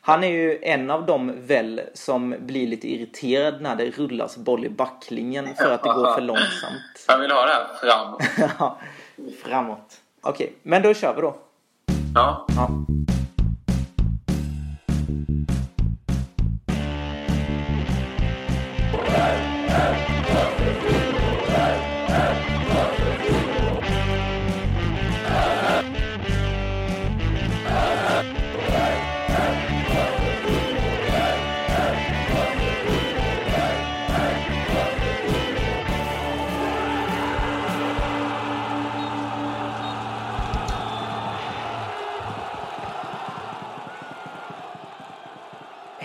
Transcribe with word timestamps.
Han 0.00 0.24
är 0.24 0.28
ju 0.28 0.58
en 0.62 0.90
av 0.90 1.06
dem 1.06 1.32
väl 1.36 1.80
som 1.94 2.34
blir 2.40 2.66
lite 2.66 2.92
irriterad 2.94 3.60
när 3.62 3.76
det 3.76 3.90
rullas 3.90 4.36
boll 4.36 4.64
i 4.64 4.68
backlinjen 4.68 5.48
för 5.56 5.70
att 5.70 5.82
det 5.82 5.88
går 5.92 6.14
för 6.14 6.22
långsamt. 6.22 7.04
Han 7.06 7.20
vill 7.20 7.30
ha 7.30 7.46
det 7.46 7.52
här 7.52 7.66
framåt. 7.80 8.22
Ja, 8.58 8.78
Framåt. 9.44 10.00
Okej, 10.22 10.52
men 10.62 10.82
då 10.82 10.94
kör 10.94 11.14
vi 11.14 11.20
då. 11.20 11.36
Ja. 12.14 12.46
Ja. 12.56 12.68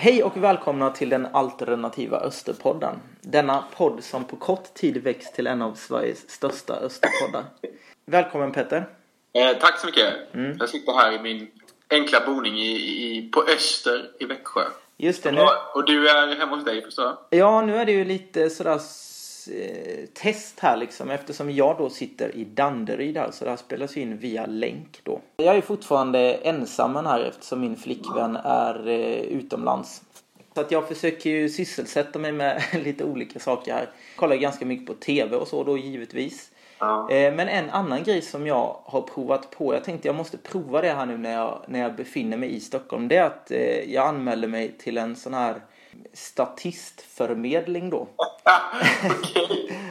Hej 0.07 0.23
och 0.23 0.37
välkomna 0.37 0.89
till 0.89 1.09
den 1.09 1.25
alternativa 1.25 2.19
Österpodden. 2.19 2.95
Denna 3.21 3.63
podd 3.75 4.03
som 4.03 4.23
på 4.23 4.35
kort 4.35 4.73
tid 4.73 4.97
växt 4.97 5.35
till 5.35 5.47
en 5.47 5.61
av 5.61 5.73
Sveriges 5.73 6.29
största 6.29 6.73
Österpoddar. 6.73 7.45
Välkommen 8.05 8.51
Petter. 8.51 8.89
Eh, 9.33 9.57
tack 9.59 9.79
så 9.79 9.85
mycket. 9.85 10.13
Jag 10.59 10.69
sitter 10.69 10.93
här 10.93 11.11
i 11.11 11.19
min 11.19 11.47
enkla 11.89 12.25
boning 12.25 12.57
i, 12.57 12.71
i, 12.71 13.29
på 13.31 13.41
Öster 13.41 14.11
i 14.19 14.25
Växjö. 14.25 14.61
Just 14.97 15.23
det, 15.23 15.31
nu, 15.31 15.41
Och, 15.75 15.85
du 15.85 16.09
är 16.09 16.35
hemma 16.35 16.55
hos 16.55 16.65
dig 16.65 16.81
förstår 16.81 17.05
jag? 17.05 17.39
ja, 17.39 17.61
nu 17.61 17.77
är 17.77 17.85
det 17.85 17.91
ju 17.91 18.05
lite 18.05 18.49
sådär 18.49 18.77
test 20.13 20.59
här 20.59 20.77
liksom 20.77 21.09
eftersom 21.09 21.51
jag 21.51 21.77
då 21.77 21.89
sitter 21.89 22.35
i 22.35 22.43
Danderyd 22.43 23.17
här 23.17 23.31
så 23.31 23.45
det 23.45 23.49
här 23.49 23.57
spelas 23.57 23.97
ju 23.97 24.01
in 24.01 24.17
via 24.17 24.45
länk 24.45 24.99
då. 25.03 25.21
Jag 25.37 25.57
är 25.57 25.61
fortfarande 25.61 26.33
ensam 26.33 26.95
här 26.95 27.19
eftersom 27.19 27.61
min 27.61 27.75
flickvän 27.75 28.35
är 28.35 28.87
eh, 28.87 29.21
utomlands. 29.21 30.01
Så 30.55 30.61
att 30.61 30.71
jag 30.71 30.87
försöker 30.87 31.29
ju 31.29 31.49
sysselsätta 31.49 32.19
mig 32.19 32.31
med 32.31 32.63
lite 32.83 33.03
olika 33.03 33.39
saker 33.39 33.73
här. 33.73 33.89
Kollar 34.15 34.35
ganska 34.35 34.65
mycket 34.65 34.87
på 34.87 34.93
TV 34.93 35.35
och 35.35 35.47
så 35.47 35.63
då 35.63 35.77
givetvis. 35.77 36.51
Ja. 36.79 37.11
Eh, 37.11 37.33
Men 37.33 37.47
en 37.47 37.69
annan 37.69 38.03
grej 38.03 38.21
som 38.21 38.47
jag 38.47 38.77
har 38.83 39.01
provat 39.01 39.51
på, 39.51 39.73
jag 39.73 39.83
tänkte 39.83 40.07
jag 40.07 40.15
måste 40.15 40.37
prova 40.37 40.81
det 40.81 40.91
här 40.91 41.05
nu 41.05 41.17
när 41.17 41.33
jag, 41.33 41.61
när 41.67 41.79
jag 41.79 41.95
befinner 41.95 42.37
mig 42.37 42.55
i 42.55 42.59
Stockholm, 42.59 43.07
det 43.07 43.15
är 43.15 43.23
att 43.23 43.51
eh, 43.51 43.93
jag 43.93 44.07
anmäler 44.07 44.47
mig 44.47 44.75
till 44.77 44.97
en 44.97 45.15
sån 45.15 45.33
här 45.33 45.61
statistförmedling 46.13 47.89
då. 47.89 48.07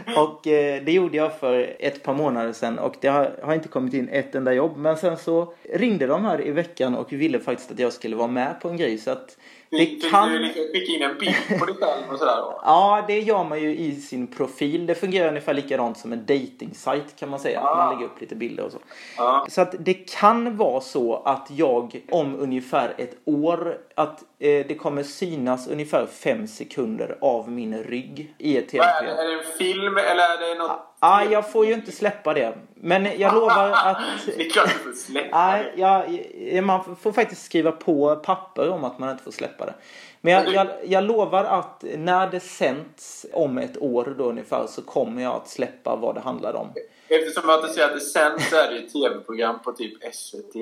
Och 0.17 0.47
eh, 0.47 0.83
det 0.85 0.93
gjorde 0.93 1.17
jag 1.17 1.39
för 1.39 1.77
ett 1.79 2.03
par 2.03 2.15
månader 2.15 2.53
sedan 2.53 2.79
och 2.79 2.95
det 3.01 3.09
har, 3.09 3.37
har 3.43 3.55
inte 3.55 3.69
kommit 3.69 3.95
in 3.95 4.09
ett 4.09 4.35
enda 4.35 4.53
jobb. 4.53 4.77
Men 4.77 4.97
sen 4.97 5.17
så 5.17 5.53
ringde 5.73 6.07
de 6.07 6.25
här 6.25 6.47
i 6.47 6.51
veckan 6.51 6.95
och 6.95 7.13
ville 7.13 7.41
faktiskt 7.41 7.71
att 7.71 7.79
jag 7.79 7.93
skulle 7.93 8.17
vara 8.17 8.29
med 8.29 8.61
på 8.61 8.69
en 8.69 8.77
grej 8.77 8.99
så 8.99 9.11
att 9.11 9.37
det 9.71 10.11
kan... 10.11 10.29
du 10.29 10.39
liksom 10.39 10.63
skicka 10.73 10.93
in 10.93 11.03
en 11.03 11.19
bild 11.19 11.61
på 11.61 11.67
dig 11.67 11.75
själv 11.75 12.13
och 12.13 12.19
sådär? 12.19 12.37
Ja, 12.63 13.05
det 13.07 13.21
gör 13.21 13.45
man 13.45 13.63
ju 13.63 13.77
i 13.77 13.97
sin 14.01 14.27
profil. 14.27 14.87
Det 14.87 14.95
fungerar 14.95 15.29
ungefär 15.29 15.55
likadant 15.55 15.99
som 15.99 16.13
en 16.13 16.27
dating-sajt 16.27 17.17
kan 17.19 17.29
man 17.29 17.41
säga. 17.41 17.61
Att 17.61 17.77
man 17.77 17.95
lägger 17.95 18.07
upp 18.13 18.21
lite 18.21 18.35
bilder 18.35 18.65
och 18.65 18.73
så. 18.73 18.79
Ja. 19.17 19.47
Så 19.51 19.61
att 19.61 19.75
det 19.79 19.95
kan 19.95 20.57
vara 20.57 20.81
så 20.81 21.23
att 21.25 21.49
jag 21.51 22.01
om 22.11 22.37
ungefär 22.37 22.95
ett 22.99 23.17
år 23.25 23.79
att 23.95 24.21
eh, 24.39 24.67
det 24.69 24.79
kommer 24.79 25.03
synas 25.03 25.69
ungefär 25.69 26.07
fem 26.07 26.47
sekunder 26.47 27.19
av 27.21 27.51
min 27.51 27.83
rygg 27.83 28.35
i 28.39 28.57
ett 28.57 28.75
Vad 28.75 28.87
är, 28.87 28.93
det? 28.93 29.09
tv-program. 29.09 29.19
är 29.19 29.31
det 29.31 29.39
en 29.39 29.59
film 29.59 29.97
eller 29.97 30.25
är 30.25 30.55
det 30.55 30.59
något? 30.59 30.96
Ja, 31.07 31.25
jag 31.25 31.53
får 31.53 31.67
ju 31.67 31.73
inte 31.73 31.93
släppa 31.93 32.35
det. 32.35 32.55
Men 32.75 33.09
jag 33.19 33.35
lovar 33.35 33.71
att... 33.71 33.99
Det 34.27 34.47
är 34.47 34.51
klart 34.51 34.71
du 34.73 34.93
får 34.93 34.93
släppa 34.93 35.49
Nej, 35.49 35.73
jag, 35.77 36.25
jag, 36.53 36.65
man 36.65 36.97
får 36.97 37.13
faktiskt 37.13 37.45
skriva 37.45 37.73
på 37.73 38.17
papper 38.17 38.69
om 38.69 38.85
att 38.85 38.99
man 38.99 39.11
inte 39.11 39.25
får 39.25 39.31
släppa 39.31 39.67
det. 39.67 39.75
Men 40.21 40.33
jag, 40.33 40.55
jag, 40.55 40.67
jag 40.85 41.05
lovar 41.05 41.45
att 41.45 41.85
när 41.97 42.31
det 42.31 42.41
sänds 42.41 43.27
om 43.33 43.59
ett 43.59 43.79
år 43.79 44.15
då 44.19 44.25
ungefär 44.25 44.67
så 44.67 44.83
kommer 44.83 45.23
jag 45.23 45.35
att 45.35 45.49
släppa 45.49 45.97
vad 45.97 46.15
det 46.15 46.21
handlar 46.21 46.55
om. 46.55 46.73
Eftersom 47.09 47.51
att 47.51 47.63
du 47.63 47.69
säger 47.69 47.89
att 47.89 47.95
det 47.95 48.01
sänds 48.01 48.51
så 48.51 48.57
är 48.57 48.71
det 48.71 48.79
ett 48.79 48.93
tv-program 48.93 49.59
på 49.65 49.73
typ 49.73 50.15
SVT. 50.15 50.55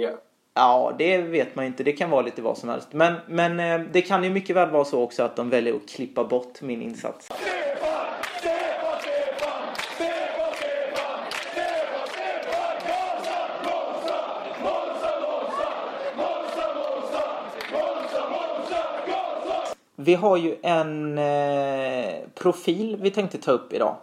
Ja, 0.54 0.94
det 0.98 1.18
vet 1.18 1.54
man 1.54 1.64
ju 1.64 1.66
inte. 1.66 1.82
Det 1.82 1.92
kan 1.92 2.10
vara 2.10 2.22
lite 2.22 2.42
vad 2.42 2.58
som 2.58 2.68
helst. 2.68 2.88
Men, 2.92 3.14
men 3.26 3.60
eh, 3.60 3.86
det 3.92 4.02
kan 4.02 4.24
ju 4.24 4.30
mycket 4.30 4.56
väl 4.56 4.70
vara 4.70 4.84
så 4.84 5.02
också 5.02 5.22
att 5.22 5.36
de 5.36 5.50
väljer 5.50 5.74
att 5.74 5.88
klippa 5.88 6.24
bort 6.24 6.60
min 6.60 6.82
insats. 6.82 7.28
Vi 20.04 20.14
har 20.14 20.36
ju 20.36 20.56
en 20.62 21.18
eh, 21.18 22.14
profil 22.34 22.96
vi 23.00 23.10
tänkte 23.10 23.38
ta 23.38 23.52
upp 23.52 23.72
idag. 23.72 23.96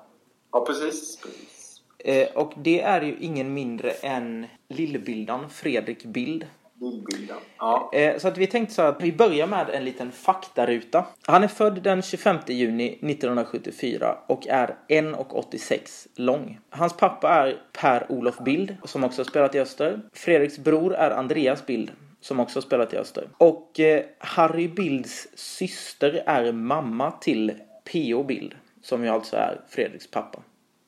Ja, 0.51 0.65
precis. 0.65 1.17
precis. 1.21 1.81
Eh, 1.99 2.27
och 2.35 2.53
det 2.57 2.81
är 2.81 3.01
ju 3.01 3.17
ingen 3.19 3.53
mindre 3.53 3.91
än 3.91 4.47
lillbildan 4.69 5.49
Fredrik 5.49 6.05
Bild. 6.05 6.45
Bildbilden. 6.73 7.37
Ja. 7.57 7.91
Eh, 7.93 8.17
Så 8.17 8.27
att 8.27 8.37
vi 8.37 8.47
tänkte 8.47 8.75
så 8.75 8.81
att 8.81 9.01
vi 9.01 9.13
börjar 9.13 9.47
med 9.47 9.69
en 9.69 9.85
liten 9.85 10.11
faktaruta. 10.11 11.05
Han 11.27 11.43
är 11.43 11.47
född 11.47 11.83
den 11.83 12.01
25 12.01 12.37
juni 12.47 12.87
1974 12.87 14.17
och 14.27 14.47
är 14.47 14.75
1,86 14.87 16.07
lång. 16.15 16.59
Hans 16.69 16.93
pappa 16.97 17.29
är 17.29 17.61
Per-Olof 17.81 18.37
Bild 18.39 18.77
som 18.83 19.03
också 19.03 19.19
har 19.21 19.25
spelat 19.25 19.55
i 19.55 19.59
Öster. 19.59 20.01
Fredriks 20.13 20.57
bror 20.59 20.95
är 20.95 21.11
Andreas 21.11 21.65
Bild 21.65 21.91
som 22.21 22.39
också 22.39 22.57
har 22.57 22.61
spelat 22.61 22.93
i 22.93 22.97
Öster. 22.97 23.29
Och 23.37 23.79
eh, 23.79 24.03
Harry 24.19 24.67
Bilds 24.67 25.27
syster 25.33 26.23
är 26.25 26.51
mamma 26.51 27.11
till 27.11 27.53
P.O. 27.83 28.23
Bild 28.23 28.55
som 28.81 29.03
ju 29.03 29.09
alltså 29.09 29.35
är 29.35 29.61
Fredriks 29.69 30.11
pappa. 30.11 30.39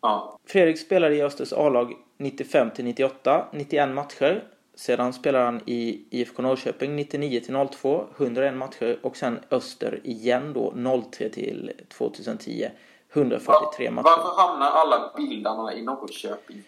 ja. 0.02 0.40
Fredrik 0.46 0.80
spelade 0.80 1.16
i 1.16 1.24
Östers 1.24 1.54
A-lag 1.54 1.94
95 2.18 2.72
till 2.72 2.86
98, 2.86 3.46
91 3.52 3.90
matcher. 3.90 4.44
Sedan 4.76 5.14
spelade 5.14 5.46
han 5.46 5.62
i 5.66 6.06
IFK 6.10 6.42
Norrköping 6.42 6.96
99 6.96 7.40
till 7.40 7.68
02, 7.72 8.06
101 8.18 8.54
matcher 8.54 9.00
och 9.04 9.18
sen 9.18 9.40
Öster 9.52 10.00
igen 10.04 10.54
då 10.54 10.74
03 11.12 11.30
till 11.30 11.72
2010, 11.98 12.70
143 13.14 13.92
matcher. 13.92 14.04
Varför 14.04 14.42
hamnar 14.42 14.72
alla 14.72 15.14
bildarna 15.18 15.74
i 15.74 15.82
Norrköping? 15.82 16.64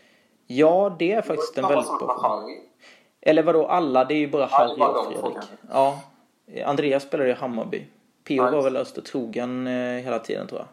Ja, 0.47 0.95
det 0.99 1.11
är 1.11 1.21
faktiskt 1.21 1.57
en 1.57 1.67
väldigt 1.67 1.87
bra 1.87 2.19
fråga. 2.21 2.53
Eller 3.27 3.43
vadå 3.43 3.67
alla? 3.67 4.05
Det 4.05 4.13
är 4.13 4.17
ju 4.17 4.27
bara 4.27 4.45
Harry 4.45 4.81
och 4.81 5.13
Fredrik. 5.13 5.37
Ja. 5.71 5.99
Andreas 6.65 7.03
spelade 7.03 7.29
i 7.29 7.33
Hammarby. 7.33 7.85
P.O. 8.27 8.51
Var 8.51 8.61
väl 8.61 8.77
Öster 8.77 9.01
trogen 9.01 9.67
eh, 9.67 10.03
hela 10.03 10.19
tiden 10.19 10.47
tror 10.47 10.59
jag. 10.59 10.67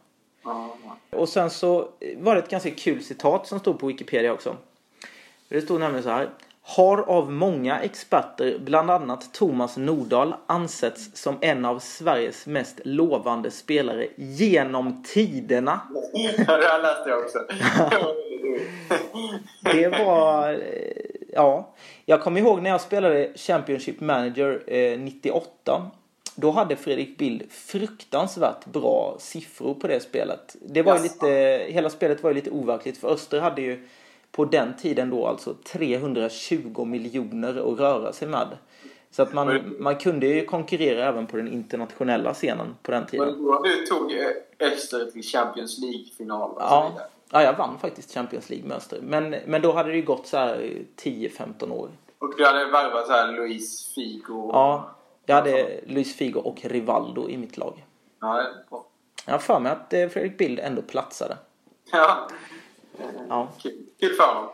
Ja, 0.52 0.76
ja. 0.84 1.18
Och 1.18 1.28
sen 1.28 1.50
så 1.50 1.88
var 2.16 2.34
det 2.34 2.40
ett 2.40 2.50
ganska 2.50 2.70
kul 2.70 3.02
citat 3.02 3.46
som 3.46 3.58
stod 3.60 3.78
på 3.78 3.86
Wikipedia 3.86 4.32
också. 4.32 4.56
Det 5.48 5.60
stod 5.60 5.80
nämligen 5.80 6.02
så 6.02 6.10
här. 6.10 6.28
Har 6.64 6.98
av 6.98 7.32
många 7.32 7.80
experter, 7.80 8.58
bland 8.58 8.90
annat 8.90 9.34
Thomas 9.34 9.76
Nordahl, 9.76 10.34
ansetts 10.46 11.22
som 11.22 11.38
en 11.40 11.64
av 11.64 11.78
Sveriges 11.78 12.46
mest 12.46 12.80
lovande 12.84 13.50
spelare 13.50 14.06
genom 14.16 15.02
tiderna. 15.02 15.80
Ja, 16.46 16.56
det 16.56 16.66
här 16.66 16.82
läste 16.82 17.10
jag 17.10 17.18
också. 17.18 17.38
Det 19.72 19.88
var... 19.88 20.62
Ja. 21.32 21.74
Jag 22.04 22.22
kommer 22.22 22.40
ihåg 22.40 22.62
när 22.62 22.70
jag 22.70 22.80
spelade 22.80 23.32
Championship 23.34 24.00
Manager 24.00 24.62
eh, 24.66 24.98
98. 24.98 25.90
Då 26.34 26.50
hade 26.50 26.76
Fredrik 26.76 27.18
Bild 27.18 27.42
fruktansvärt 27.50 28.64
bra 28.66 29.16
siffror 29.18 29.74
på 29.74 29.86
det 29.86 30.00
spelet. 30.00 30.56
Det 30.60 30.82
var 30.82 30.92
Jaså? 30.92 31.02
lite, 31.02 31.26
hela 31.72 31.90
spelet 31.90 32.22
var 32.22 32.30
ju 32.30 32.34
lite 32.34 32.50
overkligt 32.50 32.98
för 32.98 33.08
Öster 33.08 33.40
hade 33.40 33.62
ju 33.62 33.88
på 34.30 34.44
den 34.44 34.76
tiden 34.76 35.10
då 35.10 35.26
alltså 35.26 35.54
320 35.72 36.84
miljoner 36.84 37.72
att 37.72 37.80
röra 37.80 38.12
sig 38.12 38.28
med. 38.28 38.48
Så 39.10 39.22
att 39.22 39.32
man, 39.32 39.74
man 39.78 39.96
kunde 39.96 40.26
ju 40.26 40.44
konkurrera 40.44 41.08
även 41.08 41.26
på 41.26 41.36
den 41.36 41.48
internationella 41.52 42.34
scenen 42.34 42.76
på 42.82 42.90
den 42.90 43.06
tiden. 43.06 43.26
Men 43.26 43.44
då 43.44 43.62
du 43.62 43.86
tog 43.86 44.12
Öster 44.60 45.10
till 45.10 45.22
Champions 45.22 45.78
League-final 45.78 46.50
och 46.50 46.60
så 46.60 46.66
Ja, 46.68 46.88
vidare. 46.92 47.08
Ja, 47.32 47.42
jag 47.42 47.52
vann 47.56 47.78
faktiskt 47.78 48.14
Champions 48.14 48.50
League 48.50 48.68
med 48.68 48.76
Öster. 48.76 48.98
Men, 49.02 49.30
men 49.46 49.62
då 49.62 49.72
hade 49.72 49.90
det 49.90 49.96
ju 49.96 50.02
gått 50.02 50.26
så 50.26 50.36
här 50.36 50.56
10-15 51.02 51.70
år. 51.72 51.90
Och 52.18 52.34
du 52.36 52.44
hade 52.46 52.64
värvat 52.64 53.06
så 53.06 53.12
här 53.12 53.32
Luis 53.32 53.92
Figo. 53.94 54.50
Ja, 54.52 54.90
jag 55.26 55.34
hade 55.34 55.80
Luis 55.86 56.16
Figo 56.16 56.40
och 56.40 56.58
Rivaldo 56.64 57.28
i 57.28 57.36
mitt 57.36 57.56
lag. 57.56 57.84
Ja, 58.20 58.34
det 58.34 58.42
är 58.42 58.70
bra. 58.70 58.86
Jag 59.26 59.32
har 59.32 59.38
för 59.38 59.60
mig 59.60 59.72
att 59.72 59.92
eh, 59.92 60.08
Fredrik 60.08 60.38
Bild 60.38 60.58
ändå 60.60 60.82
platsade. 60.82 61.36
Ja. 61.92 62.28
Ja, 63.28 63.48
Kul, 63.62 63.86
kul 64.00 64.14
för 64.14 64.26
honom. 64.34 64.50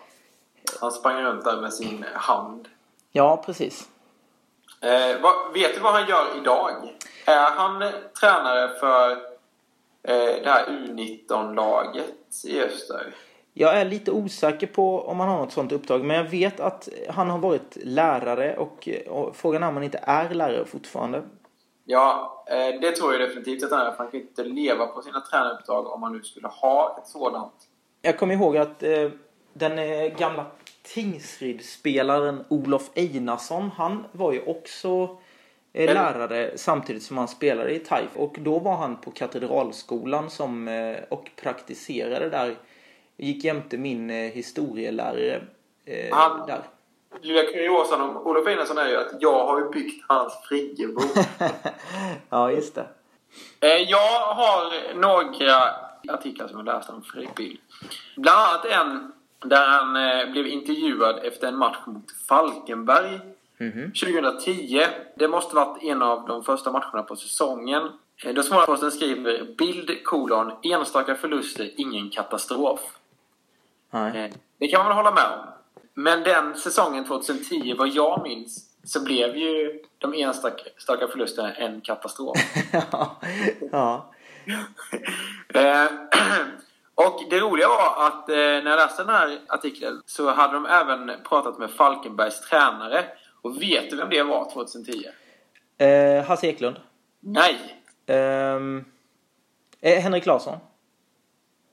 Han 0.80 0.92
sprang 0.92 1.22
runt 1.22 1.44
där 1.44 1.60
med 1.60 1.72
sin 1.72 2.04
hand. 2.14 2.69
ja 3.12 3.42
precis. 3.46 3.88
Eh, 4.80 5.20
vad, 5.22 5.52
vet 5.54 5.75
du 5.75 5.80
vad 5.80 5.92
han 5.92 6.08
gör 6.08 6.26
idag? 6.40 6.70
Är 7.26 7.50
han 7.50 7.82
eh, 7.82 7.90
tränare 8.20 8.69
för 8.80 9.10
eh, 9.10 9.16
det 10.03 10.49
här 10.49 10.67
U19-laget 10.67 12.45
i 12.45 12.61
Öster? 12.61 13.15
Jag 13.55 13.81
är 13.81 13.85
lite 13.85 14.12
osäker 14.12 14.67
på 14.67 15.03
om 15.03 15.21
han 15.21 15.29
har 15.29 15.39
något 15.39 15.53
sånt 15.53 15.73
uppdrag 15.73 16.05
men 16.05 16.17
jag 16.17 16.25
vet 16.25 16.61
att 16.61 16.89
han 17.09 17.31
har 17.31 17.39
varit 17.39 17.79
lärare 17.83 18.56
och, 18.56 18.89
och 19.09 19.37
frågan 19.37 19.62
är 19.62 19.69
om 19.69 19.75
han 19.75 19.83
inte 19.83 20.00
är 20.03 20.35
lärare 20.35 20.65
fortfarande. 20.65 21.23
Ja, 21.85 22.45
eh, 22.50 22.81
det 22.81 22.93
tror 22.93 23.12
jag 23.12 23.29
definitivt 23.29 23.65
att 23.65 23.71
han 23.71 23.87
är. 23.87 23.91
För 23.91 23.99
han 23.99 24.11
kan 24.11 24.21
inte 24.21 24.45
leva 24.45 24.87
på 24.87 25.03
sina 25.03 25.21
tränaruppdrag 25.21 25.87
om 25.87 26.00
man 26.00 26.12
nu 26.12 26.23
skulle 26.23 26.49
ha 26.49 26.99
ett 26.99 27.09
sådant. 27.09 27.55
Jag 28.03 28.19
kommer 28.19 28.35
ihåg 28.35 28.56
att 28.56 28.83
eh, 28.83 29.11
den 29.53 29.79
eh, 29.79 30.19
gamla 30.19 30.47
Tingsryd-spelaren 30.83 32.45
Olof 32.49 32.91
Einarsson, 32.95 33.71
han 33.77 34.05
var 34.12 34.33
ju 34.33 34.43
också 34.43 35.19
eh, 35.86 35.94
lärare 35.94 36.52
samtidigt 36.56 37.02
som 37.02 37.19
han 37.19 37.28
spelade 37.28 37.70
i 37.75 37.78
TAIF. 37.78 38.16
Och 38.16 38.36
då 38.38 38.58
var 38.58 38.76
han 38.76 38.96
på 38.96 39.10
Katedralskolan 39.10 40.30
som, 40.30 40.69
eh, 40.69 40.96
och 41.08 41.30
praktiserade 41.42 42.30
där. 42.30 42.54
Gick 43.16 43.44
jämte 43.44 43.78
min 43.78 44.10
eh, 44.10 44.16
historielärare 44.16 45.42
Han- 46.10 46.46
där. 46.46 46.62
Lilla 47.20 47.42
kuriosan 47.42 48.00
om 48.00 48.16
Olof 48.16 48.46
Einarsson 48.46 48.78
är 48.78 48.88
ju 48.88 48.96
att 48.96 49.12
jag 49.20 49.46
har 49.46 49.60
ju 49.60 49.69
byggt 49.70 50.04
hans 50.08 50.32
friggebod. 50.48 51.04
ja, 52.30 52.50
just 52.50 52.75
det. 52.75 52.86
Jag 53.88 54.34
har 54.34 54.94
några 54.94 55.62
artiklar 56.08 56.48
som 56.48 56.56
jag 56.56 56.66
läst 56.66 56.90
om 56.90 57.02
Fredrik 57.02 57.34
Bill. 57.34 57.60
Bland 58.16 58.38
annat 58.38 58.64
en 58.64 59.12
där 59.50 59.66
han 59.66 59.92
blev 60.32 60.46
intervjuad 60.46 61.19
efter 61.25 61.48
en 61.48 61.56
match 61.56 61.78
mot 61.86 62.04
Falkenberg 62.28 63.20
2010. 63.58 64.87
Det 65.16 65.28
måste 65.28 65.56
varit 65.56 65.82
en 65.82 66.02
av 66.02 66.26
de 66.26 66.44
första 66.44 66.72
matcherna 66.72 67.02
på 67.02 67.16
säsongen. 67.16 67.82
Eh, 68.25 68.34
Då 68.34 68.43
Smålandsposten 68.43 68.90
skriver 68.90 69.55
bild 69.58 70.05
kolon 70.05 70.52
enstaka 70.62 71.14
förluster, 71.14 71.70
ingen 71.76 72.10
katastrof. 72.10 72.81
Nej. 73.90 74.25
Eh, 74.25 74.32
Det 74.58 74.69
kan 74.69 74.84
man 74.87 74.96
hålla 74.96 75.10
med 75.10 75.25
om. 75.25 75.46
Men 75.94 76.22
den 76.22 76.56
säsongen 76.56 77.05
2010, 77.05 77.75
vad 77.78 77.88
jag 77.88 78.22
minns, 78.22 78.64
så 78.84 79.05
blev 79.05 79.37
ju 79.37 79.81
de 79.99 80.14
enstaka 80.14 81.08
förlusterna 81.12 81.52
en 81.54 81.81
katastrof. 81.81 82.37
ja. 82.93 83.16
ja. 83.72 84.06
Eh, 85.54 85.84
och 86.94 87.20
det 87.31 87.40
roliga 87.40 87.69
var 87.69 88.06
att 88.06 88.28
när 88.28 88.70
jag 88.70 88.76
läste 88.76 89.02
den 89.02 89.14
här 89.14 89.40
artikeln 89.49 90.02
så 90.06 90.31
hade 90.31 90.54
de 90.54 90.66
även 90.66 91.12
pratat 91.28 91.58
med 91.58 91.70
Falkenbergs 91.70 92.40
tränare. 92.40 93.04
Och 93.49 93.62
vet 93.62 93.91
du 93.91 93.97
vem 93.97 94.11
det 94.11 94.23
var 94.23 94.50
2010? 94.50 95.05
Eh, 95.79 96.25
Hasse 96.25 96.47
Eklund. 96.47 96.77
Nej! 97.21 97.83
Ehm, 98.06 98.85
eh, 99.81 100.00
Henrik 100.00 100.27
Larsson. 100.27 100.59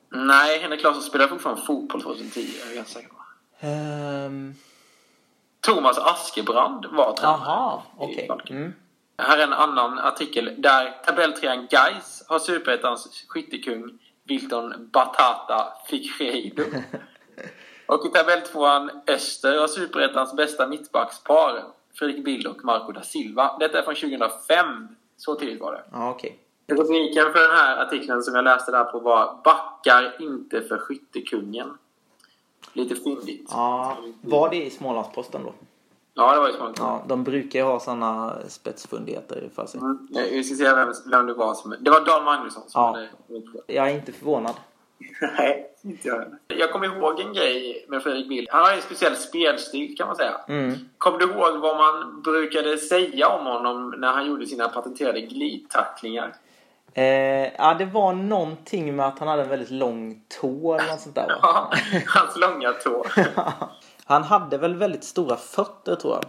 Nej, 0.10 0.60
Henrik 0.60 0.83
Larsson 0.83 1.01
spelade 1.01 1.30
fortfarande 1.30 1.62
fotboll 1.62 2.01
2010, 2.01 2.48
jag 2.60 2.72
är 2.72 2.75
ganska 2.75 2.94
säker 2.94 3.10
på. 3.10 3.16
Ehm, 3.60 4.56
Thomas 5.62 5.98
Askebrand 5.98 6.86
var 6.86 7.13
tränare. 7.13 7.81
Okej. 7.98 8.27
Falkenberg. 8.27 8.62
Mm. 8.62 8.74
Här 9.18 9.38
är 9.38 9.44
en 9.44 9.54
annan 9.54 10.00
artikel 10.00 10.56
där 10.57 11.01
tabelltrean 11.06 11.68
Gais 11.72 12.25
har 12.27 12.39
superettans 12.39 13.25
skyttekung 13.27 14.00
Wilton 14.24 14.89
Batata 14.94 15.74
Figueiredo. 15.88 16.63
och 17.87 18.05
i 18.05 18.09
tabelltvåan 18.09 18.89
Öster 19.07 19.57
har 19.59 19.67
superettans 19.67 20.33
bästa 20.33 20.67
mittbackspar 20.67 21.63
Fredrik 21.93 22.25
Bild 22.25 22.47
och 22.47 22.63
Marco 22.65 22.91
da 22.91 23.01
Silva. 23.01 23.57
Detta 23.59 23.79
är 23.79 23.83
från 23.83 23.95
2005. 23.95 24.87
Så 25.17 25.35
tidigt 25.35 25.61
var 25.61 25.71
det. 25.71 25.83
Ja, 25.91 26.09
okej. 26.09 26.39
Rubriken 26.67 27.31
för 27.31 27.47
den 27.47 27.57
här 27.57 27.77
artikeln 27.85 28.23
som 28.23 28.35
jag 28.35 28.43
läste 28.43 28.71
där 28.71 28.83
på 28.83 28.99
var 28.99 29.37
Backar 29.43 30.15
inte 30.19 30.61
för 30.61 30.77
skyttekungen. 30.77 31.77
Lite 32.73 32.95
fyndigt. 32.95 33.49
Ja, 33.51 33.97
var 34.21 34.49
det 34.49 34.65
i 34.65 34.69
Smålandsposten 34.69 35.43
då? 35.43 35.53
Ja, 36.13 36.33
det 36.33 36.39
var 36.39 36.47
ju 36.47 36.53
smart. 36.53 36.75
Ja, 36.77 37.03
de 37.07 37.23
brukar 37.23 37.59
ju 37.59 37.65
ha 37.65 37.79
sådana 37.79 38.35
spetsfundigheter 38.47 39.49
för 39.55 39.65
sig. 39.65 39.79
Mm. 39.79 40.07
Vi 40.11 40.43
ska 40.43 40.55
se 40.55 40.75
vem, 40.75 40.93
vem 41.11 41.25
det 41.25 41.33
var 41.33 41.53
som... 41.53 41.75
Det 41.79 41.89
var 41.91 42.05
Dan 42.05 42.23
Magnusson 42.23 42.63
som 42.67 42.81
Ja. 42.81 42.88
hade... 42.88 43.09
Jag 43.67 43.89
är 43.89 43.93
inte 43.95 44.11
förvånad. 44.11 44.55
Nej, 45.38 45.69
inte 45.81 46.07
jag. 46.07 46.25
Jag 46.47 46.71
kommer 46.71 46.86
ihåg 46.86 47.19
en 47.19 47.33
grej 47.33 47.86
med 47.88 48.03
Fredrik 48.03 48.30
Bill. 48.30 48.47
Han 48.51 48.62
har 48.62 48.71
ju 48.71 48.75
en 48.75 48.81
speciell 48.81 49.15
spelstil 49.15 49.97
kan 49.97 50.07
man 50.07 50.15
säga. 50.15 50.42
Mm. 50.47 50.75
Kommer 50.97 51.19
du 51.19 51.25
ihåg 51.25 51.57
vad 51.57 51.77
man 51.77 52.21
brukade 52.21 52.77
säga 52.77 53.27
om 53.27 53.45
honom 53.45 53.95
när 53.97 54.13
han 54.13 54.27
gjorde 54.27 54.45
sina 54.45 54.69
patenterade 54.69 55.21
glidtacklingar? 55.21 56.36
Eh, 56.94 57.53
ja, 57.57 57.74
det 57.74 57.86
var 57.86 58.13
någonting 58.13 58.95
med 58.95 59.06
att 59.06 59.19
han 59.19 59.27
hade 59.27 59.42
en 59.42 59.50
väldigt 59.50 59.71
lång 59.71 60.21
tå 60.42 60.74
eller 60.74 60.92
något 60.92 61.01
sånt 61.01 61.15
där 61.15 61.27
va? 61.27 61.36
Ja, 61.41 61.71
hans 62.07 62.38
långa 62.38 62.71
tå. 62.71 63.06
Han 64.07 64.24
hade 64.24 64.57
väl 64.57 64.75
väldigt 64.75 65.03
stora 65.03 65.36
fötter 65.36 65.95
tror 65.95 66.13
jag. 66.13 66.24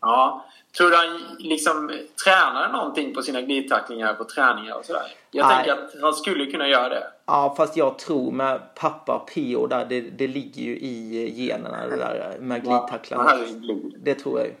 Ja. 0.00 0.44
Tror 0.76 0.90
du 0.90 0.96
han 0.96 1.20
liksom 1.38 1.92
tränar 2.24 2.72
någonting 2.72 3.14
på 3.14 3.22
sina 3.22 3.40
glidtacklingar 3.40 4.14
på 4.14 4.24
träningar 4.24 4.74
och 4.74 4.84
sådär? 4.84 5.02
Jag 5.30 5.46
Nej. 5.46 5.56
tänker 5.56 5.72
att 5.72 6.02
han 6.02 6.14
skulle 6.14 6.46
kunna 6.46 6.68
göra 6.68 6.88
det. 6.88 7.06
Ja, 7.26 7.54
fast 7.56 7.76
jag 7.76 7.98
tror 7.98 8.32
med 8.32 8.60
pappa 8.74 9.18
P.O. 9.18 9.66
där, 9.66 9.84
det, 9.84 10.00
det 10.00 10.26
ligger 10.26 10.62
ju 10.62 10.76
i 10.76 11.46
generna 11.46 11.86
det 11.86 11.96
där 11.96 12.36
med 12.40 12.62
glidtacklarna. 12.62 13.32
Det 13.98 14.14
tror 14.14 14.38
jag 14.38 14.46
ju. 14.46 14.54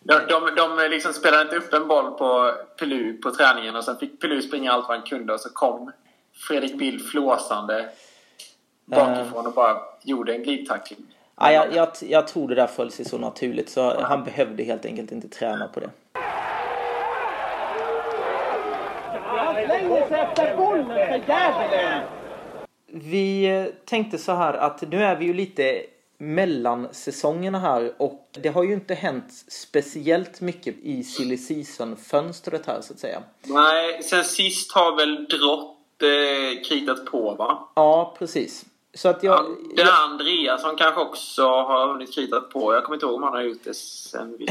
De, 0.00 0.20
de, 0.28 0.54
de 0.54 0.88
liksom 0.90 1.12
spelade 1.12 1.42
inte 1.42 1.56
upp 1.56 1.74
en 1.74 1.88
boll 1.88 2.10
på 2.10 2.52
Pelu 2.78 3.16
på 3.16 3.30
träningen 3.30 3.76
och 3.76 3.84
sen 3.84 3.96
fick 3.96 4.20
Pelu 4.20 4.42
springa 4.42 4.72
allt 4.72 4.88
vad 4.88 4.96
han 4.96 5.06
kunde 5.06 5.32
och 5.32 5.40
så 5.40 5.48
kom 5.48 5.92
Fredrik 6.48 6.78
Bill 6.78 7.00
flåsande 7.00 7.88
bakifrån 8.84 9.46
och 9.46 9.52
bara 9.52 9.80
gjorde 10.02 10.34
en 10.34 10.42
glidtackling. 10.42 11.13
Ja, 11.36 11.52
jag, 11.52 11.74
jag, 11.74 11.88
jag 12.00 12.28
tror 12.28 12.48
det 12.48 12.54
där 12.54 12.66
föll 12.66 12.90
sig 12.90 13.04
så 13.04 13.18
naturligt 13.18 13.68
så 13.68 14.00
han 14.00 14.24
behövde 14.24 14.62
helt 14.62 14.86
enkelt 14.86 15.12
inte 15.12 15.28
träna 15.28 15.68
på 15.68 15.80
det. 15.80 15.90
Vi 22.86 23.72
tänkte 23.84 24.18
så 24.18 24.32
här 24.32 24.54
att 24.54 24.90
nu 24.90 25.04
är 25.04 25.16
vi 25.16 25.24
ju 25.24 25.34
lite 25.34 25.82
mellan 26.18 26.88
säsongerna 26.92 27.58
här 27.58 27.92
och 27.98 28.28
det 28.42 28.48
har 28.48 28.64
ju 28.64 28.72
inte 28.72 28.94
hänt 28.94 29.32
speciellt 29.48 30.40
mycket 30.40 30.74
i 30.82 31.02
silly 31.04 31.36
season-fönstret 31.36 32.66
här 32.66 32.80
så 32.80 32.92
att 32.92 32.98
säga. 32.98 33.22
Nej, 33.42 34.02
sen 34.02 34.24
sist 34.24 34.72
har 34.72 34.96
väl 34.96 35.24
Drott 35.24 36.02
eh, 36.02 36.62
kritat 36.68 37.06
på 37.06 37.34
va? 37.34 37.68
Ja, 37.74 38.16
precis. 38.18 38.64
Så 38.94 39.08
att 39.08 39.22
jag... 39.22 39.46
Den 39.76 39.86
här 39.86 40.04
Andreasson 40.04 40.76
kanske 40.76 41.00
också 41.00 41.42
har 41.42 41.88
hunnit 41.88 42.14
kritat 42.14 42.50
på. 42.50 42.74
Jag 42.74 42.84
kommer 42.84 42.96
inte 42.96 43.06
ihåg 43.06 43.14
om 43.14 43.22
han 43.22 43.32
har 43.32 43.42
gjort 43.42 43.64
det 43.64 43.74
sen 43.76 44.36
vi. 44.38 44.48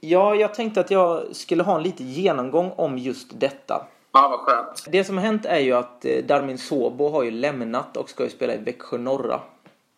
Ja, 0.00 0.34
jag 0.34 0.54
tänkte 0.54 0.80
att 0.80 0.90
jag 0.90 1.36
skulle 1.36 1.62
ha 1.62 1.76
en 1.76 1.82
liten 1.82 2.10
genomgång 2.10 2.72
om 2.76 2.98
just 2.98 3.40
detta. 3.40 3.86
Ja, 4.12 4.28
vad 4.28 4.40
skönt. 4.40 4.84
Det 4.92 5.04
som 5.04 5.16
har 5.16 5.24
hänt 5.24 5.46
är 5.46 5.58
ju 5.58 5.72
att 5.72 6.04
eh, 6.04 6.24
Darmin 6.24 6.58
Sobo 6.58 7.08
har 7.08 7.22
ju 7.22 7.30
lämnat 7.30 7.96
och 7.96 8.10
ska 8.10 8.24
ju 8.24 8.30
spela 8.30 8.54
i 8.54 8.58
Växjö 8.58 8.98
Norra. 8.98 9.40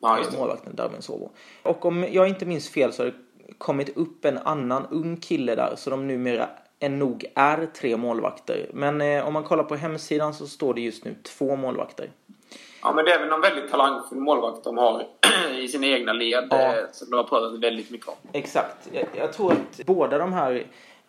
Ja, 0.00 0.18
just 0.18 0.30
det. 0.30 0.38
Målvakten 0.38 0.76
Darmin 0.76 1.02
Sobo. 1.02 1.30
Och 1.62 1.86
om 1.86 2.06
jag 2.12 2.28
inte 2.28 2.46
minns 2.46 2.68
fel 2.70 2.92
så 2.92 3.02
har 3.02 3.06
det 3.06 3.16
kommit 3.58 3.96
upp 3.96 4.24
en 4.24 4.38
annan 4.38 4.86
ung 4.90 5.16
kille 5.16 5.54
där 5.54 5.74
så 5.76 5.90
de 5.90 6.06
numera 6.06 6.48
är 6.78 6.88
nog 6.88 7.24
är 7.34 7.66
tre 7.66 7.96
målvakter. 7.96 8.70
Men 8.74 9.00
eh, 9.00 9.26
om 9.26 9.32
man 9.32 9.44
kollar 9.44 9.64
på 9.64 9.76
hemsidan 9.76 10.34
så 10.34 10.46
står 10.46 10.74
det 10.74 10.80
just 10.80 11.04
nu 11.04 11.14
två 11.22 11.56
målvakter. 11.56 12.10
Ja, 12.82 12.92
men 12.92 13.04
det 13.04 13.12
är 13.12 13.18
väl 13.20 13.28
någon 13.28 13.40
väldigt 13.40 13.70
talangfull 13.70 14.18
målvakt 14.18 14.64
de 14.64 14.78
har 14.78 15.06
i 15.58 15.68
sina 15.68 15.86
egna 15.86 16.12
led. 16.12 16.46
Ja. 16.50 16.56
eh, 16.58 16.74
Som 16.92 17.10
de 17.10 17.16
har 17.16 17.24
pratat 17.24 17.58
väldigt 17.58 17.90
mycket 17.90 18.08
om. 18.08 18.14
Exakt. 18.32 18.88
Jag, 18.92 19.04
jag 19.16 19.32
tror 19.32 19.52
att 19.52 19.86
båda 19.86 20.18
de 20.18 20.32
här 20.32 20.66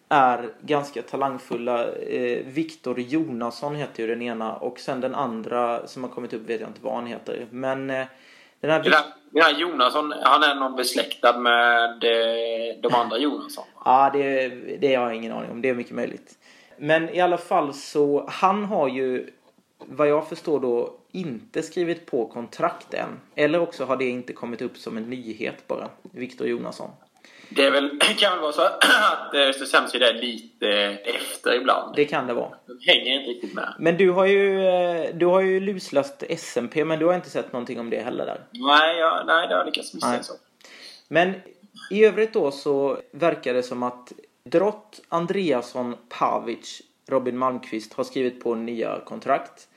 är 0.09 0.49
ganska 0.61 1.01
talangfulla. 1.01 1.85
Eh, 1.93 2.45
Viktor 2.45 2.99
Jonasson 2.99 3.75
heter 3.75 4.03
ju 4.03 4.09
den 4.09 4.21
ena 4.21 4.55
och 4.55 4.79
sen 4.79 5.01
den 5.01 5.15
andra 5.15 5.87
som 5.87 6.03
har 6.03 6.09
kommit 6.09 6.33
upp 6.33 6.49
vet 6.49 6.61
jag 6.61 6.69
inte 6.69 6.79
vad 6.83 6.93
han 6.93 7.05
heter. 7.07 7.47
Men 7.49 7.89
eh, 7.89 8.05
den 8.59 8.71
här... 8.71 8.83
Den 8.83 8.93
här, 8.93 9.03
den 9.31 9.43
här 9.43 9.53
Jonasson, 9.53 10.13
han 10.23 10.43
är 10.43 10.55
någon 10.55 10.75
besläktad 10.75 11.37
med 11.37 12.03
eh, 12.03 12.81
de 12.81 12.93
andra 12.95 13.17
Jonasson. 13.17 13.63
Ja, 13.85 14.09
det, 14.13 14.47
det 14.81 14.95
har 14.95 15.03
jag 15.05 15.15
ingen 15.15 15.31
aning 15.31 15.51
om. 15.51 15.61
Det 15.61 15.69
är 15.69 15.73
mycket 15.73 15.95
möjligt. 15.95 16.37
Men 16.77 17.09
i 17.09 17.21
alla 17.21 17.37
fall 17.37 17.73
så, 17.73 18.25
han 18.29 18.65
har 18.65 18.87
ju 18.87 19.29
vad 19.85 20.07
jag 20.07 20.29
förstår 20.29 20.59
då 20.59 20.93
inte 21.13 21.63
skrivit 21.63 22.05
på 22.05 22.27
kontrakt 22.27 22.93
än. 22.93 23.19
Eller 23.35 23.59
också 23.59 23.85
har 23.85 23.97
det 23.97 24.05
inte 24.05 24.33
kommit 24.33 24.61
upp 24.61 24.77
som 24.77 24.97
en 24.97 25.09
nyhet 25.09 25.67
bara. 25.67 25.89
Viktor 26.11 26.47
Jonasson. 26.47 26.89
Det 27.49 27.65
är 27.65 27.71
väl, 27.71 27.99
kan 28.17 28.31
väl 28.31 28.41
vara 28.41 28.51
så 28.51 28.61
att 28.61 29.33
eh, 29.33 29.41
Östers 29.41 29.73
hemsida 29.73 30.09
är 30.09 30.13
lite 30.13 30.67
efter 31.03 31.55
ibland. 31.55 31.95
Det 31.95 32.05
kan 32.05 32.27
det 32.27 32.33
vara. 32.33 32.49
De 32.67 32.91
hänger 32.91 33.19
inte 33.19 33.29
riktigt 33.29 33.53
med. 33.53 33.75
Men 33.79 33.97
du 33.97 34.09
har 34.11 34.25
ju, 34.25 34.67
eh, 34.67 35.15
du 35.15 35.25
har 35.25 35.41
ju 35.41 35.59
lusläst 35.59 36.23
SMP 36.29 36.85
men 36.85 36.99
du 36.99 37.05
har 37.05 37.13
inte 37.13 37.29
sett 37.29 37.53
någonting 37.53 37.79
om 37.79 37.89
det 37.89 37.99
heller 37.99 38.25
där. 38.25 38.41
Nej, 38.51 38.99
jag, 38.99 39.27
nej 39.27 39.47
det 39.47 39.53
har 39.53 39.59
jag 39.59 39.65
lyckats 39.65 39.93
missa. 39.93 40.11
Nej. 40.11 40.23
Så. 40.23 40.33
Men 41.07 41.33
i 41.89 42.05
övrigt 42.05 42.33
då 42.33 42.51
så 42.51 43.01
verkar 43.11 43.53
det 43.53 43.63
som 43.63 43.83
att 43.83 44.11
Drott, 44.45 45.01
Andreasson, 45.09 45.95
Pavic, 46.09 46.81
Robin 47.07 47.37
Malmqvist 47.37 47.93
har 47.93 48.03
skrivit 48.03 48.43
på 48.43 48.55
nya 48.55 48.99
kontrakt. 49.05 49.67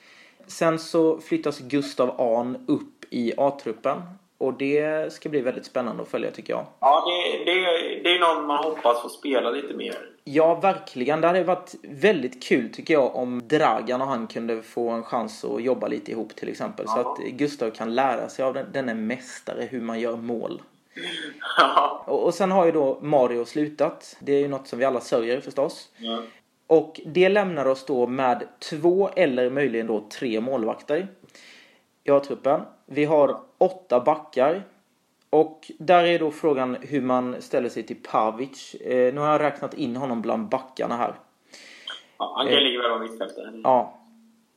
Sen 0.46 0.78
så 0.78 1.20
flyttas 1.20 1.58
Gustav 1.58 2.20
Ahn 2.20 2.64
upp 2.68 3.04
i 3.10 3.32
A-truppen. 3.36 4.02
Och 4.38 4.54
det 4.54 5.12
ska 5.12 5.28
bli 5.28 5.40
väldigt 5.40 5.66
spännande 5.66 6.02
att 6.02 6.08
följa 6.08 6.30
tycker 6.30 6.52
jag. 6.52 6.66
Ja, 6.80 7.04
det, 7.06 7.44
det, 7.44 7.60
det 8.02 8.14
är 8.14 8.20
någon 8.20 8.46
man 8.46 8.64
hoppas 8.64 9.02
få 9.02 9.08
spela 9.08 9.50
lite 9.50 9.74
mer. 9.74 9.96
Ja, 10.24 10.54
verkligen. 10.54 11.20
Det 11.20 11.26
hade 11.26 11.44
varit 11.44 11.74
väldigt 11.82 12.42
kul 12.42 12.72
tycker 12.72 12.94
jag 12.94 13.16
om 13.16 13.48
Dragan 13.48 14.02
och 14.02 14.08
han 14.08 14.26
kunde 14.26 14.62
få 14.62 14.90
en 14.90 15.02
chans 15.02 15.44
att 15.44 15.62
jobba 15.62 15.88
lite 15.88 16.10
ihop 16.10 16.36
till 16.36 16.48
exempel. 16.48 16.86
Ja. 16.88 16.94
Så 16.94 17.00
att 17.00 17.18
Gustav 17.28 17.70
kan 17.70 17.94
lära 17.94 18.28
sig 18.28 18.44
av 18.44 18.54
den, 18.54 18.66
denne 18.72 18.94
mästare 18.94 19.68
hur 19.70 19.80
man 19.80 20.00
gör 20.00 20.16
mål. 20.16 20.62
Ja. 21.58 22.04
Och, 22.06 22.24
och 22.24 22.34
sen 22.34 22.50
har 22.50 22.66
ju 22.66 22.72
då 22.72 22.98
Mario 23.02 23.44
slutat. 23.44 24.16
Det 24.20 24.32
är 24.32 24.40
ju 24.40 24.48
något 24.48 24.68
som 24.68 24.78
vi 24.78 24.84
alla 24.84 25.00
sörjer 25.00 25.40
förstås. 25.40 25.88
Ja. 25.96 26.22
Och 26.66 27.00
det 27.04 27.28
lämnar 27.28 27.66
oss 27.66 27.86
då 27.86 28.06
med 28.06 28.48
två 28.58 29.10
eller 29.16 29.50
möjligen 29.50 29.86
då 29.86 30.08
tre 30.10 30.40
målvakter 30.40 31.08
i 32.04 32.10
A-truppen. 32.10 32.60
Vi 32.86 33.04
har 33.04 33.40
åtta 33.58 34.00
backar. 34.00 34.62
Och 35.30 35.70
där 35.78 36.04
är 36.04 36.18
då 36.18 36.30
frågan 36.30 36.76
hur 36.80 37.00
man 37.00 37.42
ställer 37.42 37.68
sig 37.68 37.82
till 37.82 38.02
Pavic. 38.02 38.74
Eh, 38.74 39.14
nu 39.14 39.20
har 39.20 39.32
jag 39.32 39.40
räknat 39.40 39.74
in 39.74 39.96
honom 39.96 40.22
bland 40.22 40.48
backarna 40.48 40.96
här. 40.96 41.14
Ja, 42.18 42.34
han 42.36 42.46
kan 42.46 42.56
ligga 42.56 42.82
väl 42.82 42.90
på 42.90 42.98
mittfältet. 42.98 43.44
Ja. 43.64 43.98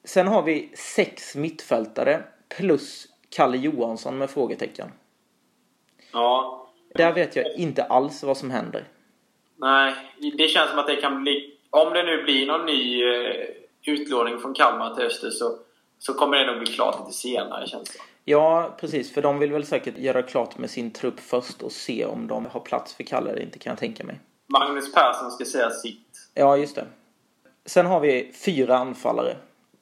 Sen 0.03 0.27
har 0.27 0.43
vi 0.43 0.71
sex 0.75 1.35
mittfältare 1.35 2.23
plus 2.57 3.07
Kalle 3.29 3.57
Johansson 3.57 4.17
med 4.17 4.29
frågetecken. 4.29 4.91
Ja. 6.13 6.55
Där 6.95 7.13
vet 7.13 7.35
jag 7.35 7.55
inte 7.55 7.83
alls 7.83 8.23
vad 8.23 8.37
som 8.37 8.51
händer. 8.51 8.87
Nej, 9.55 9.93
det 10.37 10.47
känns 10.47 10.69
som 10.69 10.79
att 10.79 10.87
det 10.87 10.95
kan 10.95 11.23
bli... 11.23 11.58
Om 11.69 11.93
det 11.93 12.03
nu 12.03 12.23
blir 12.23 12.47
någon 12.47 12.65
ny 12.65 13.03
eh, 13.03 13.45
utlåning 13.85 14.39
från 14.39 14.53
Kalmar 14.53 14.95
till 14.95 15.05
Öster 15.05 15.29
så, 15.29 15.55
så 15.99 16.13
kommer 16.13 16.38
det 16.38 16.45
nog 16.45 16.59
bli 16.59 16.73
klart 16.73 16.99
lite 16.99 17.17
senare 17.17 17.67
känns 17.67 17.89
det 17.89 17.99
Ja, 18.25 18.75
precis. 18.79 19.13
För 19.13 19.21
de 19.21 19.39
vill 19.39 19.51
väl 19.51 19.65
säkert 19.65 19.97
göra 19.97 20.21
klart 20.21 20.57
med 20.57 20.69
sin 20.69 20.91
trupp 20.91 21.19
först 21.19 21.61
och 21.61 21.71
se 21.71 22.05
om 22.05 22.27
de 22.27 22.45
har 22.45 22.59
plats 22.59 22.93
för 22.93 23.03
Kalle 23.03 23.29
eller 23.31 23.41
inte 23.41 23.59
kan 23.59 23.71
jag 23.71 23.79
tänka 23.79 24.03
mig. 24.03 24.19
Magnus 24.47 24.93
Persson 24.93 25.31
ska 25.31 25.45
säga 25.45 25.69
sitt. 25.69 26.29
Ja, 26.33 26.57
just 26.57 26.75
det. 26.75 26.85
Sen 27.65 27.85
har 27.85 27.99
vi 27.99 28.31
fyra 28.45 28.77
anfallare. 28.77 29.38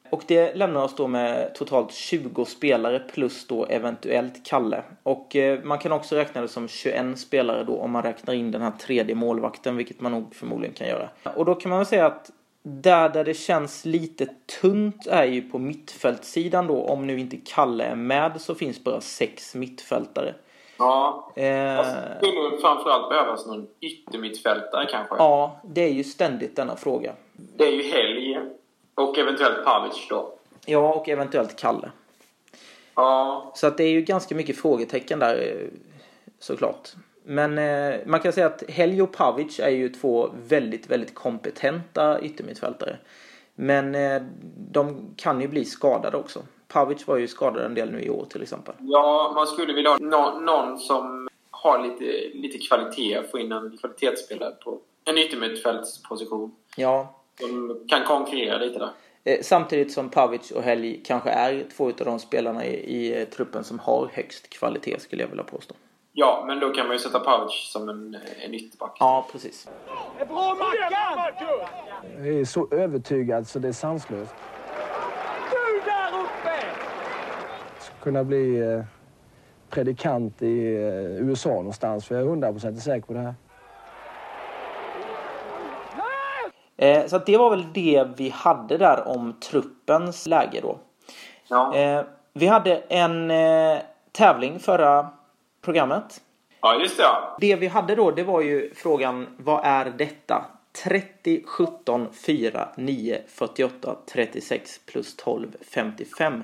Och 0.10 0.24
det 0.28 0.56
lämnar 0.56 0.84
oss 0.84 0.96
då 0.96 1.08
med 1.08 1.56
totalt 1.56 1.92
20 1.94 2.46
spelare 2.46 3.00
plus 3.00 3.48
då 3.48 3.66
eventuellt 3.66 4.46
Kalle. 4.46 4.84
Och 5.04 5.36
eh, 5.36 5.60
man 5.64 5.80
kan 5.80 5.92
också 5.92 6.16
räkna 6.16 6.42
det 6.42 6.48
som 6.48 6.68
21 6.68 7.20
spelare 7.20 7.64
då 7.64 7.78
om 7.80 7.92
man 7.92 8.04
räknar 8.04 8.34
in 8.34 8.52
den 8.52 8.62
här 8.62 8.72
tredje 8.72 9.16
målvakten, 9.16 9.78
vilket 9.78 10.02
man 10.02 10.12
nog 10.12 10.36
förmodligen 10.36 10.76
kan 10.76 10.88
göra. 10.88 11.10
Och 11.36 11.46
då 11.46 11.56
kan 11.56 11.70
man 11.70 11.80
väl 11.80 11.86
säga 11.86 12.06
att 12.06 12.32
där, 12.64 13.10
där 13.10 13.24
det 13.24 13.34
känns 13.34 13.86
lite 13.86 14.28
tunt 14.62 15.08
är 15.08 15.26
ju 15.26 15.42
på 15.42 15.60
mittfältssidan 15.60 16.68
då. 16.68 16.82
Om 16.84 17.08
nu 17.08 17.20
inte 17.20 17.38
Kalle 17.46 17.84
är 17.84 17.96
med 17.96 18.42
så 18.42 18.56
finns 18.56 18.84
bara 18.84 19.02
sex 19.02 19.56
mittfältare. 19.56 20.34
Ja. 20.80 21.32
Eh, 21.36 21.44
Det 21.44 21.86
skulle 22.22 22.58
framförallt 22.62 23.10
behövas 23.10 23.48
någon 23.48 23.68
yttermittfältare 23.82 24.86
kanske. 24.92 25.16
ja, 25.16 25.62
det 25.64 25.82
är 25.82 25.94
ju 25.94 26.04
ständigt 26.04 26.56
denna 26.56 26.76
fråga. 26.76 27.14
Det 27.58 27.64
är 27.64 27.72
ju 27.72 27.84
Helg 27.84 28.37
och 28.98 29.18
eventuellt 29.18 29.66
Pavic 29.66 30.08
då. 30.10 30.34
Ja, 30.66 30.94
och 30.94 31.10
eventuellt 31.10 31.60
Kalle. 31.60 31.92
Ja. 32.96 33.52
Så 33.56 33.68
att 33.68 33.78
det 33.78 33.84
är 33.84 33.90
ju 33.90 34.02
ganska 34.02 34.36
mycket 34.36 34.58
frågetecken 34.58 35.20
där 35.20 35.36
eh, 35.36 35.68
såklart. 36.40 36.90
Men 37.24 37.58
eh, 37.58 38.00
man 38.06 38.20
kan 38.20 38.34
säga 38.34 38.48
att 38.48 38.64
Heljo 38.70 39.08
Pavic 39.08 39.60
är 39.60 39.70
ju 39.70 39.90
två 39.90 40.30
väldigt, 40.48 40.90
väldigt 40.90 41.16
kompetenta 41.16 42.22
yttermittfältare. 42.22 42.98
Men 43.56 43.96
eh, 43.96 44.22
de 44.72 45.14
kan 45.16 45.42
ju 45.42 45.48
bli 45.48 45.66
skadade 45.66 46.18
också. 46.18 46.40
Pavic 46.68 47.08
var 47.08 47.18
ju 47.18 47.28
skadad 47.28 47.66
en 47.66 47.74
del 47.74 47.92
nu 47.92 48.02
i 48.02 48.10
år 48.10 48.26
till 48.30 48.42
exempel. 48.42 48.74
Ja, 48.80 49.32
man 49.36 49.48
skulle 49.48 49.74
vilja 49.74 49.92
ha 49.92 49.98
nå- 49.98 50.40
någon 50.40 50.80
som 50.80 51.28
har 51.52 51.84
lite, 51.84 52.38
lite 52.38 52.58
kvalitet. 52.58 53.24
Få 53.32 53.40
in 53.40 53.52
en 53.52 53.78
kvalitetsspelare 53.78 54.52
på 54.64 54.80
en 55.06 55.18
yttermittfältsposition. 55.18 56.56
Ja, 56.78 57.17
Som 57.40 57.80
kan 57.88 58.04
konkurrera 58.04 58.58
lite 58.58 58.80
där. 58.80 58.90
eh, 59.24 59.38
samtidigt 59.42 59.92
som 59.92 60.10
Pavic 60.10 60.52
och 60.52 60.64
Helg 60.64 61.02
kanske 61.06 61.30
är 61.30 61.66
två 61.78 61.86
av 61.86 61.94
de 62.06 62.20
spelarna 62.20 62.66
i, 62.66 62.74
i 62.76 63.22
eh, 63.22 63.28
truppen 63.28 63.64
som 63.64 63.80
har 63.80 64.10
högst 64.14 64.50
kvalitet 64.50 65.00
skulle 65.00 65.22
jag 65.24 65.30
vilja 65.30 65.44
påstå. 65.44 65.76
Ja, 66.14 66.44
men 66.48 66.60
då 66.60 66.70
kan 66.70 66.88
man 66.88 66.96
ju 66.96 67.00
sätta 67.00 67.20
Pavic 67.20 67.70
som 67.72 67.90
en, 67.90 68.18
en 68.46 68.54
ytterback. 68.54 68.98
Ja, 69.00 69.28
precis. 69.32 69.68
Det 70.18 70.24
är 70.24 70.28
bra 70.28 70.56
Mackan! 70.56 71.48
Jag 72.18 72.28
är 72.40 72.46
så 72.46 72.68
övertygad 72.72 73.48
så 73.48 73.60
det 73.60 73.68
är 73.68 73.72
sanslöst. 73.72 74.36
Du 75.52 75.82
där 75.86 76.20
uppe! 76.20 76.66
Ska 77.80 77.94
kunna 78.04 78.24
bli 78.24 78.58
eh, 78.60 78.84
predikant 79.70 80.42
i 80.42 80.76
eh, 80.76 81.28
USA 81.30 81.50
någonstans 81.50 82.06
för 82.06 82.16
jag 82.16 82.24
är 82.24 82.28
hundraprocentigt 82.28 82.84
säker 82.86 83.08
på 83.08 83.14
det 83.14 83.20
här. 83.20 83.36
Eh, 86.78 87.06
så 87.06 87.18
det 87.18 87.38
var 87.38 87.50
väl 87.50 87.74
det 87.74 88.08
vi 88.18 88.30
hade 88.30 88.78
där 88.78 89.08
om 89.08 89.34
truppens 89.34 90.28
läge 90.28 90.60
då. 90.62 90.80
Ja. 91.48 91.76
Eh, 91.76 92.04
vi 92.34 92.48
hade 92.48 92.76
en 92.78 93.32
eh, 93.32 93.78
tävling 94.12 94.60
förra 94.60 95.08
programmet. 95.62 96.22
ja, 96.62 96.76
just 96.76 96.98
det. 96.98 97.04
Ja. 97.04 97.38
Det 97.40 97.56
vi 97.56 97.68
hade 97.68 97.96
då, 97.96 98.12
det 98.12 98.24
var 98.24 98.42
ju 98.42 98.74
frågan 98.76 99.28
vad 99.38 99.66
är 99.66 99.86
detta? 99.86 100.46
30, 100.84 101.44
17, 101.46 102.08
4, 102.14 102.70
9, 102.76 103.22
48, 103.28 103.96
36 104.14 104.80
plus 104.86 105.16
12, 105.16 105.48
55. 105.74 106.44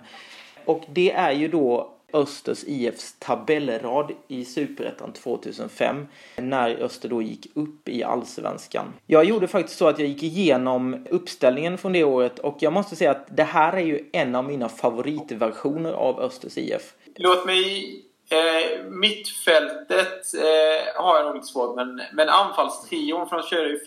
Och 0.65 0.83
det 0.87 1.11
är 1.11 1.31
ju 1.31 1.47
då 1.47 1.92
Östers 2.13 2.63
IFs 2.63 3.15
tabellrad 3.19 4.11
i 4.27 4.45
Superettan 4.45 5.13
2005 5.13 6.07
när 6.37 6.83
Öster 6.83 7.09
då 7.09 7.21
gick 7.21 7.47
upp 7.55 7.89
i 7.89 8.03
Allsvenskan. 8.03 8.93
Jag 9.07 9.25
gjorde 9.25 9.47
faktiskt 9.47 9.77
så 9.77 9.87
att 9.87 9.99
jag 9.99 10.07
gick 10.07 10.23
igenom 10.23 11.05
uppställningen 11.09 11.77
från 11.77 11.93
det 11.93 12.03
året 12.03 12.39
och 12.39 12.57
jag 12.59 12.73
måste 12.73 12.95
säga 12.95 13.11
att 13.11 13.37
det 13.37 13.43
här 13.43 13.73
är 13.73 13.85
ju 13.85 14.09
en 14.13 14.35
av 14.35 14.45
mina 14.45 14.69
favoritversioner 14.69 15.91
av 15.91 16.19
Östers 16.19 16.57
IF. 16.57 16.93
Låt 17.15 17.45
mig... 17.45 17.99
Eh, 18.29 18.85
mittfältet 18.85 20.33
eh, 20.33 21.03
har 21.03 21.15
jag 21.15 21.25
nog 21.25 21.35
lite 21.35 21.47
svårt 21.47 21.75
men, 21.75 22.01
men 22.13 22.29
anfallstrion, 22.29 23.29
för 23.29 23.37
de 23.37 23.43
körde 23.43 23.69
ju 23.69 23.79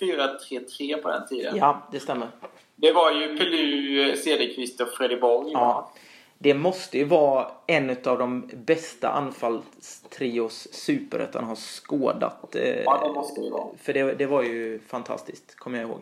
4-3-3 0.00 1.02
på 1.02 1.08
den 1.08 1.26
tiden. 1.26 1.56
Ja, 1.56 1.88
det 1.92 2.00
stämmer. 2.00 2.28
Det 2.76 2.92
var 2.92 3.12
ju 3.12 3.38
Pelu, 3.38 4.16
Cederqvist 4.16 4.80
och 4.80 4.88
Freddy 4.88 5.16
Borg. 5.16 5.52
Ja. 5.52 5.92
Det 6.42 6.54
måste 6.54 6.98
ju 6.98 7.04
vara 7.04 7.50
en 7.66 7.90
av 7.90 8.18
de 8.18 8.50
bästa 8.54 9.08
anfallstrios 9.08 10.68
Superettan 10.72 11.44
har 11.44 11.56
skådat. 11.56 12.54
eh, 12.56 12.82
Ja, 12.82 13.00
det 13.06 13.12
måste 13.12 13.40
det 13.40 13.50
vara. 13.50 13.66
För 13.82 13.92
det, 13.92 14.12
det 14.14 14.26
var 14.26 14.42
ju 14.42 14.80
fantastiskt, 14.88 15.54
kommer 15.56 15.78
jag 15.80 15.88
ihåg. 15.88 16.00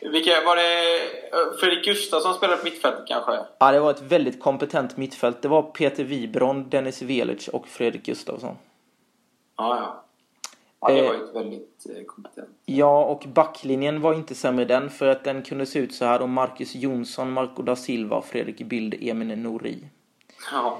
Vilka, 0.00 0.30
var 0.44 0.56
det 0.56 0.96
eh, 1.32 1.58
Fredrik 1.60 1.84
Gustafsson 1.84 2.34
spelade 2.34 2.58
på 2.58 2.64
mittfältet 2.64 3.06
kanske? 3.08 3.38
Ja, 3.58 3.72
det 3.72 3.80
var 3.80 3.90
ett 3.90 4.02
väldigt 4.02 4.40
kompetent 4.42 4.96
mittfält. 4.96 5.42
Det 5.42 5.48
var 5.48 5.62
Peter 5.62 6.04
Wibron, 6.04 6.68
Dennis 6.70 7.02
Velic 7.02 7.48
och 7.48 7.68
Fredrik 7.68 8.02
Gustafsson. 8.06 8.56
Ja, 9.56 9.76
ja. 9.76 10.04
Ja, 10.80 10.88
det 10.92 10.98
Eh. 10.98 11.04
var 11.06 11.14
ju 11.14 11.24
ett 11.24 11.34
väldigt 11.34 11.86
eh, 11.96 12.04
kompetent. 12.06 12.48
Ja, 12.66 13.04
och 13.04 13.24
backlinjen 13.28 14.00
var 14.00 14.14
inte 14.14 14.34
sämre 14.34 14.64
den 14.64 14.90
för 14.90 15.06
att 15.06 15.24
den 15.24 15.42
kunde 15.42 15.66
se 15.66 15.78
ut 15.78 15.94
så 15.94 16.04
här 16.04 16.18
då 16.18 16.26
Marcus 16.26 16.74
Jonsson, 16.74 17.30
Marco 17.32 17.62
da 17.62 17.76
Silva, 17.76 18.22
Fredrik 18.22 18.58
Bild, 18.58 18.94
Emin 19.00 19.42
Nouri. 19.42 19.78
Ja. 20.52 20.78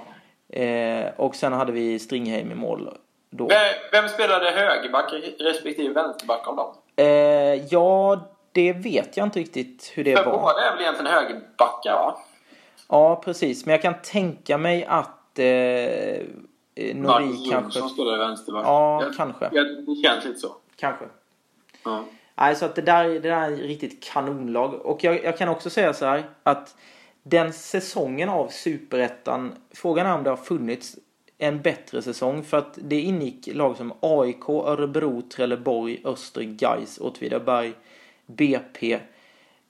Eh, 0.60 1.06
och 1.16 1.36
sen 1.36 1.52
hade 1.52 1.72
vi 1.72 1.98
Stringheim 1.98 2.52
i 2.52 2.54
mål 2.54 2.90
då. 3.30 3.46
Vem, 3.46 3.58
vem 3.92 4.08
spelade 4.08 4.50
högerback 4.50 5.12
respektive 5.38 5.94
vänsterback 5.94 6.48
av 6.48 6.56
dem? 6.56 6.74
Eh, 6.96 7.06
ja, 7.70 8.20
det 8.52 8.72
vet 8.72 9.16
jag 9.16 9.26
inte 9.26 9.38
riktigt 9.40 9.92
hur 9.94 10.04
det 10.04 10.16
För 10.16 10.24
var. 10.24 10.32
båda 10.38 10.60
är 10.60 10.72
väl 10.72 10.80
egentligen 10.82 11.12
högerbackar 11.12 11.92
va? 11.92 12.18
Ja, 12.88 13.22
precis. 13.24 13.66
Men 13.66 13.72
jag 13.72 13.82
kan 13.82 13.94
tänka 14.02 14.58
mig 14.58 14.84
att 14.84 15.38
eh, 15.38 15.46
eh, 15.46 16.22
Nori 16.76 16.94
Marcus 16.94 17.50
kanske... 17.50 17.78
Jonsson 17.78 17.88
spelade 17.90 18.18
vänsterback. 18.18 18.66
Ja, 18.66 19.02
Jag- 19.02 19.14
kanske. 19.16 19.48
jag- 19.52 19.66
Det 19.86 20.02
känns 20.04 20.24
lite 20.24 20.38
så. 20.38 20.54
Kanske. 20.76 21.04
Ja. 21.84 22.04
Nej, 22.34 22.56
så 22.56 22.64
att 22.64 22.74
det 22.74 22.82
där, 22.82 23.04
det 23.08 23.18
där 23.18 23.40
är 23.50 23.52
ett 23.52 23.58
riktigt 23.60 24.02
kanonlag. 24.04 24.74
Och 24.74 25.04
jag, 25.04 25.24
jag 25.24 25.38
kan 25.38 25.48
också 25.48 25.70
säga 25.70 25.94
så 25.94 26.04
här 26.06 26.24
att 26.42 26.76
den 27.22 27.52
säsongen 27.52 28.28
av 28.28 28.48
Superettan, 28.48 29.52
frågan 29.70 30.06
är 30.06 30.14
om 30.14 30.22
det 30.22 30.30
har 30.30 30.36
funnits 30.36 30.96
en 31.38 31.62
bättre 31.62 32.02
säsong 32.02 32.42
för 32.44 32.56
att 32.56 32.78
det 32.82 33.00
ingick 33.00 33.48
lag 33.54 33.76
som 33.76 33.92
AIK, 34.00 34.48
Örebro, 34.48 35.22
Trelleborg, 35.22 36.00
Öster, 36.04 36.42
Gais, 36.42 36.98
Åtvidaberg, 36.98 37.72
BP, 38.26 38.98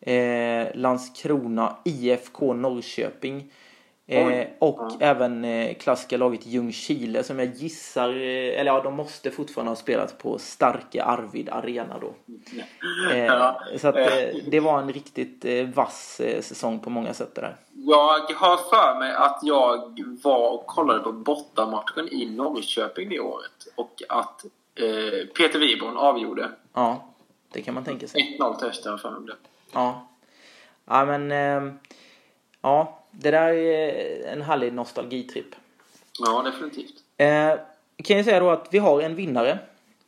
eh, 0.01 0.67
Landskrona, 0.75 1.77
IFK 1.85 2.53
Norrköping. 2.55 3.53
Eh, 4.09 4.47
och 4.59 4.79
Ja. 4.81 4.97
även 5.01 5.45
eh, 5.45 5.75
klassiska 5.75 6.17
laget 6.17 6.47
Ljungskile 6.47 7.23
som 7.25 7.39
jag 7.39 7.55
gissar, 7.55 8.09
eh, 8.09 8.61
eller 8.61 8.65
ja 8.65 8.81
de 8.83 8.95
måste 8.95 9.31
fortfarande 9.31 9.71
ha 9.71 9.77
spelat 9.77 10.19
på 10.19 10.39
starka 10.39 11.05
Arvid 11.05 11.49
Arena 11.51 11.99
då. 12.01 12.15
Eh, 13.13 13.25
Ja. 13.25 13.61
Så 13.79 13.89
att 13.89 13.97
eh, 13.97 14.09
det 14.51 14.61
var 14.61 14.79
en 14.79 14.93
riktigt 14.93 15.45
eh, 15.45 15.67
vass 15.69 16.21
eh, 16.21 16.41
säsong 16.41 16.79
på 16.79 16.91
många 16.91 17.15
sätt 17.15 17.35
det 17.35 17.41
där. 17.41 17.57
Jag 17.73 18.35
har 18.35 18.57
för 18.57 18.99
mig 18.99 19.13
att 19.15 19.39
jag 19.43 20.01
var 20.23 20.51
och 20.51 20.67
kollade 20.67 21.01
på 21.01 21.13
bortamatchen 21.13 22.09
i 22.09 22.27
Norrköping 22.31 23.09
det 23.09 23.21
året. 23.21 23.67
Och 23.75 24.03
att 24.09 24.45
eh, 24.75 25.27
Peter 25.37 25.59
Wiborn 25.59 25.97
avgjorde. 25.97 26.51
Ja, 26.73 27.05
det 27.53 27.63
kan 27.63 27.75
man 27.75 27.85
tänka 27.85 28.09
sig. 28.09 28.37
1-0 28.41 28.59
till 28.59 28.69
Öster, 28.69 28.97
för 28.97 29.11
mig 29.11 29.21
det. 29.27 29.37
Ja. 29.73 30.09
Ja 30.85 31.05
men, 31.05 31.33
eh, 31.33 31.73
ja 32.63 32.99
det 33.19 33.31
där 33.31 33.53
är 33.53 34.33
en 34.33 34.43
härlig 34.43 34.73
nostalgitripp. 34.73 35.55
Ja, 36.19 36.43
definitivt. 36.43 36.95
Eh, 37.17 37.53
kan 38.05 38.17
jag 38.17 38.25
säga 38.25 38.41
då 38.41 38.51
att 38.51 38.69
vi 38.71 38.79
har 38.79 39.01
en 39.01 39.15
vinnare. 39.15 39.59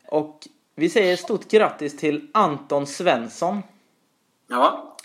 Och 0.07 0.49
vi 0.75 0.89
säger 0.89 1.17
stort 1.17 1.49
grattis 1.49 1.97
till 1.97 2.29
Anton 2.33 2.87
Svensson. 2.87 3.63
Ja. 4.49 4.97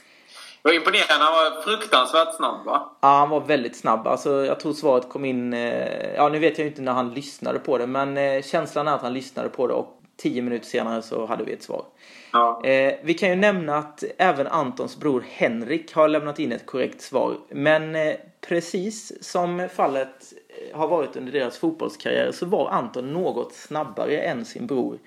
Det 0.61 0.69
var 0.69 0.75
imponerande. 0.75 1.25
Han 1.25 1.33
var 1.33 1.61
fruktansvärt 1.61 2.35
snabb, 2.35 2.65
va? 2.65 2.89
Ja, 3.01 3.07
han 3.07 3.29
var 3.29 3.39
väldigt 3.39 3.75
snabb. 3.75 4.07
Alltså, 4.07 4.45
jag 4.45 4.59
tror 4.59 4.73
svaret 4.73 5.09
kom 5.09 5.25
in... 5.25 5.53
Eh, 5.53 6.13
ja, 6.15 6.29
nu 6.29 6.39
vet 6.39 6.57
jag 6.57 6.65
ju 6.65 6.69
inte 6.69 6.81
när 6.81 6.93
han 6.93 7.13
lyssnade 7.13 7.59
på 7.59 7.77
det, 7.77 7.87
men 7.87 8.17
eh, 8.17 8.41
känslan 8.41 8.87
är 8.87 8.91
att 8.91 9.01
han 9.01 9.13
lyssnade 9.13 9.49
på 9.49 9.67
det 9.67 9.73
och 9.73 10.02
tio 10.15 10.41
minuter 10.41 10.65
senare 10.65 11.01
så 11.01 11.25
hade 11.25 11.43
vi 11.43 11.53
ett 11.53 11.63
svar. 11.63 11.85
Ja. 12.31 12.61
Eh, 12.63 12.93
vi 13.03 13.13
kan 13.13 13.29
ju 13.29 13.35
nämna 13.35 13.77
att 13.77 14.03
även 14.17 14.47
Antons 14.47 14.97
bror 14.97 15.25
Henrik 15.29 15.93
har 15.93 16.07
lämnat 16.07 16.39
in 16.39 16.51
ett 16.51 16.65
korrekt 16.65 17.01
svar. 17.01 17.37
Men 17.49 17.95
eh, 17.95 18.15
precis 18.41 19.23
som 19.29 19.69
fallet 19.75 20.33
eh, 20.71 20.77
har 20.79 20.87
varit 20.87 21.15
under 21.15 21.31
deras 21.31 21.57
fotbollskarriär 21.57 22.31
så 22.31 22.45
var 22.45 22.69
Anton 22.69 23.13
något 23.13 23.53
snabbare 23.53 24.17
än 24.17 24.45
sin 24.45 24.67
bror. 24.67 24.99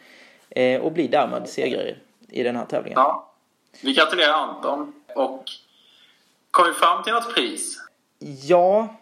Eh, 0.50 0.80
och 0.80 0.92
blir 0.92 1.08
därmed 1.08 1.48
segrare 1.48 1.96
i 2.28 2.42
den 2.42 2.56
här 2.56 2.66
tävlingen. 2.66 2.98
ja. 2.98 3.32
Vi 3.82 3.92
gratulerar 3.92 4.32
Anton. 4.32 4.92
Och 5.14 5.44
kom 6.50 6.66
vi 6.66 6.72
fram 6.72 7.02
till 7.02 7.12
något 7.12 7.34
pris? 7.34 7.78
Ja, 8.42 8.96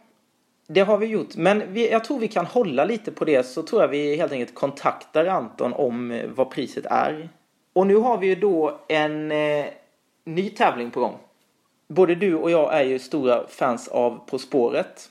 det 0.67 0.81
har 0.81 0.99
vi 0.99 1.07
gjort. 1.07 1.37
Men 1.37 1.73
vi, 1.73 1.91
jag 1.91 2.05
tror 2.05 2.19
vi 2.19 2.29
kan 2.29 2.47
hålla 2.47 2.85
lite 2.85 3.13
på 3.13 3.25
det 3.25 3.47
så 3.47 3.63
tror 3.63 3.83
jag 3.83 3.89
vi 3.89 4.17
helt 4.17 4.33
enkelt 4.33 4.55
kontaktar 4.55 5.27
Anton 5.27 5.73
om 5.73 6.11
eh, 6.11 6.27
vad 6.29 6.51
priset 6.51 6.87
är. 6.87 7.29
Och 7.73 7.87
nu 7.87 7.97
har 7.97 8.19
vi 8.19 8.27
ju 8.27 8.35
då 8.35 8.81
en 8.89 9.33
eh, 9.33 9.67
ny 10.25 10.51
tävling 10.51 10.91
på 10.91 11.01
gång. 11.01 11.19
Både 11.89 12.15
du 12.15 12.35
och 12.35 12.51
jag 12.51 12.75
är 12.75 12.85
ju 12.85 12.99
stora 12.99 13.47
fans 13.49 13.89
av 13.89 14.21
På 14.27 14.39
spåret. 14.39 15.11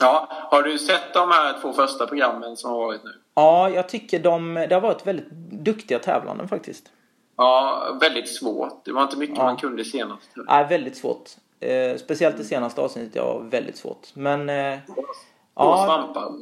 Ja, 0.00 0.28
har 0.30 0.62
du 0.62 0.78
sett 0.78 1.14
de 1.14 1.30
här 1.30 1.60
två 1.60 1.72
första 1.72 2.06
programmen 2.06 2.56
som 2.56 2.70
har 2.70 2.78
varit 2.78 3.04
nu? 3.04 3.10
Ja, 3.34 3.70
jag 3.70 3.88
tycker 3.88 4.18
de, 4.18 4.54
det 4.68 4.74
har 4.74 4.80
varit 4.80 5.06
väldigt 5.06 5.30
duktiga 5.50 5.98
tävlanden 5.98 6.48
faktiskt. 6.48 6.92
Ja, 7.36 7.98
väldigt 8.00 8.28
svårt. 8.28 8.84
Det 8.84 8.92
var 8.92 9.02
inte 9.02 9.16
mycket 9.16 9.38
Ja. 9.38 9.44
man 9.44 9.56
kunde 9.56 9.84
senast. 9.84 10.30
Nej, 10.36 10.66
väldigt 10.68 10.96
svårt. 10.96 11.30
Eh, 11.64 11.96
speciellt 11.96 12.36
det 12.36 12.44
senaste 12.44 12.80
avsnittet 12.80 13.22
var 13.22 13.40
väldigt 13.40 13.76
svårt. 13.76 14.08
Men 14.14 14.48
eh, 14.48 14.78
Ja. 15.56 15.84
svampar. 15.86 16.32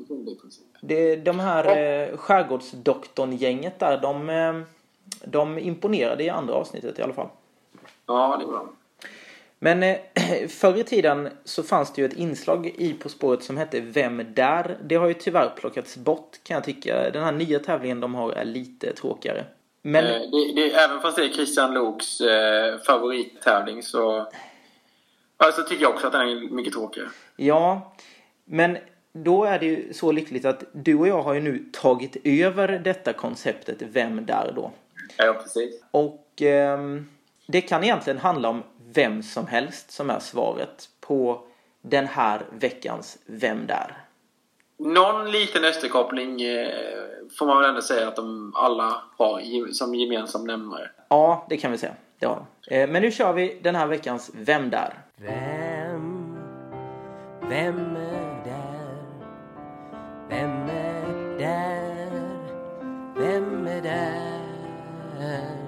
Det, 0.81 1.17
de 1.17 1.41
här 1.41 1.77
eh, 1.77 2.17
skärgårdsdoktorn-gänget 2.17 3.79
där, 3.79 3.99
de, 4.01 4.31
eh, 4.31 4.61
de 5.25 5.59
imponerade 5.59 6.25
i 6.25 6.29
andra 6.29 6.55
avsnittet 6.55 6.99
i 6.99 7.03
alla 7.03 7.13
fall. 7.13 7.29
Ja, 8.07 8.37
det 8.41 8.45
var 8.47 8.53
bra. 8.53 8.69
Men 9.59 9.83
eh, 9.83 9.97
förr 10.49 10.77
i 10.79 10.85
tiden 10.85 11.29
så 11.45 11.63
fanns 11.63 11.93
det 11.93 12.03
ju 12.03 12.07
ett 12.07 12.17
inslag 12.17 12.67
i 12.67 12.93
På 12.93 13.09
spåret 13.09 13.43
som 13.43 13.57
hette 13.57 13.81
Vem 13.81 14.35
där? 14.35 14.79
Det 14.85 14.95
har 14.95 15.09
ju 15.09 15.15
tyvärr 15.15 15.49
plockats 15.57 15.97
bort 15.97 16.39
kan 16.43 16.55
jag 16.55 16.65
tycka. 16.65 17.11
Den 17.11 17.25
här 17.25 17.33
nya 17.33 17.59
tävlingen 17.59 18.01
de 18.01 18.15
har 18.15 18.33
är 18.33 18.45
lite 18.45 18.93
tråkigare. 18.93 19.45
Men 19.83 20.05
Eh, 20.05 20.11
det, 20.13 20.53
det, 20.55 20.71
även 20.75 21.01
fast 21.01 21.17
det 21.17 21.25
är 21.25 21.29
Christian 21.29 21.75
Loks 21.75 22.21
eh, 22.21 22.79
favorittävling 22.79 23.83
så... 23.83 24.27
Alltså 25.47 25.63
tycker 25.63 25.83
jag 25.83 25.95
också 25.95 26.07
att 26.07 26.13
den 26.13 26.21
är 26.21 26.55
mycket 26.55 26.73
tråkigare. 26.73 27.09
ja, 27.37 27.95
men 28.45 28.79
då 29.13 29.45
är 29.45 29.59
det 29.59 29.67
ju 29.67 29.93
så 29.93 30.13
lyckligt 30.13 30.45
att 30.45 30.65
du 30.73 30.95
och 30.95 31.09
jag 31.09 31.23
har 31.23 31.35
ju 31.35 31.41
nu 31.41 31.65
tagit 31.73 32.17
över 32.25 32.69
detta 32.69 33.13
konceptet 33.13 33.77
Vem 33.81 34.27
där 34.27 34.53
då? 34.57 34.73
Ja, 35.17 35.33
precis. 35.33 35.83
Och 35.91 36.43
ehm, 36.43 37.07
det 37.47 37.61
kan 37.61 37.85
egentligen 37.85 38.19
handla 38.19 38.49
om 38.49 38.63
vem 38.95 39.23
som 39.23 39.47
helst 39.47 39.91
som 39.91 40.11
är 40.11 40.19
svaret 40.19 40.89
på 41.01 41.47
den 41.83 42.07
här 42.07 42.43
veckans 42.53 43.19
Vem 43.27 43.67
där? 43.67 43.97
Någon 44.79 45.31
liten 45.31 45.65
österkoppling 45.65 46.43
eh, 46.43 46.69
får 47.39 47.47
man 47.47 47.57
väl 47.61 47.69
ändå 47.69 47.83
säga 47.83 48.09
att 48.09 48.17
de 48.17 48.53
alla 48.55 49.03
har 49.19 49.73
som 49.73 49.95
gemensam 49.95 50.47
nämnare. 50.47 50.91
Ja, 51.09 51.47
det 51.49 51.57
kan 51.57 51.73
vi 51.73 51.79
säga. 51.79 51.95
Det 52.23 52.29
har 52.29 52.45
de. 52.69 52.87
Men 52.87 53.03
nu 53.03 53.11
kör 53.11 53.33
vi 53.33 53.59
den 53.63 53.75
här 53.75 53.87
veckans 53.87 54.31
Vem 54.35 54.71
där? 54.71 54.95
Vem, 55.17 56.37
vem 57.49 57.97
är 57.97 58.45
där? 58.45 59.05
Vem 60.29 60.51
är 60.51 61.39
där? 61.39 62.11
Vem 63.17 63.67
är 63.67 63.83
där? 63.83 65.62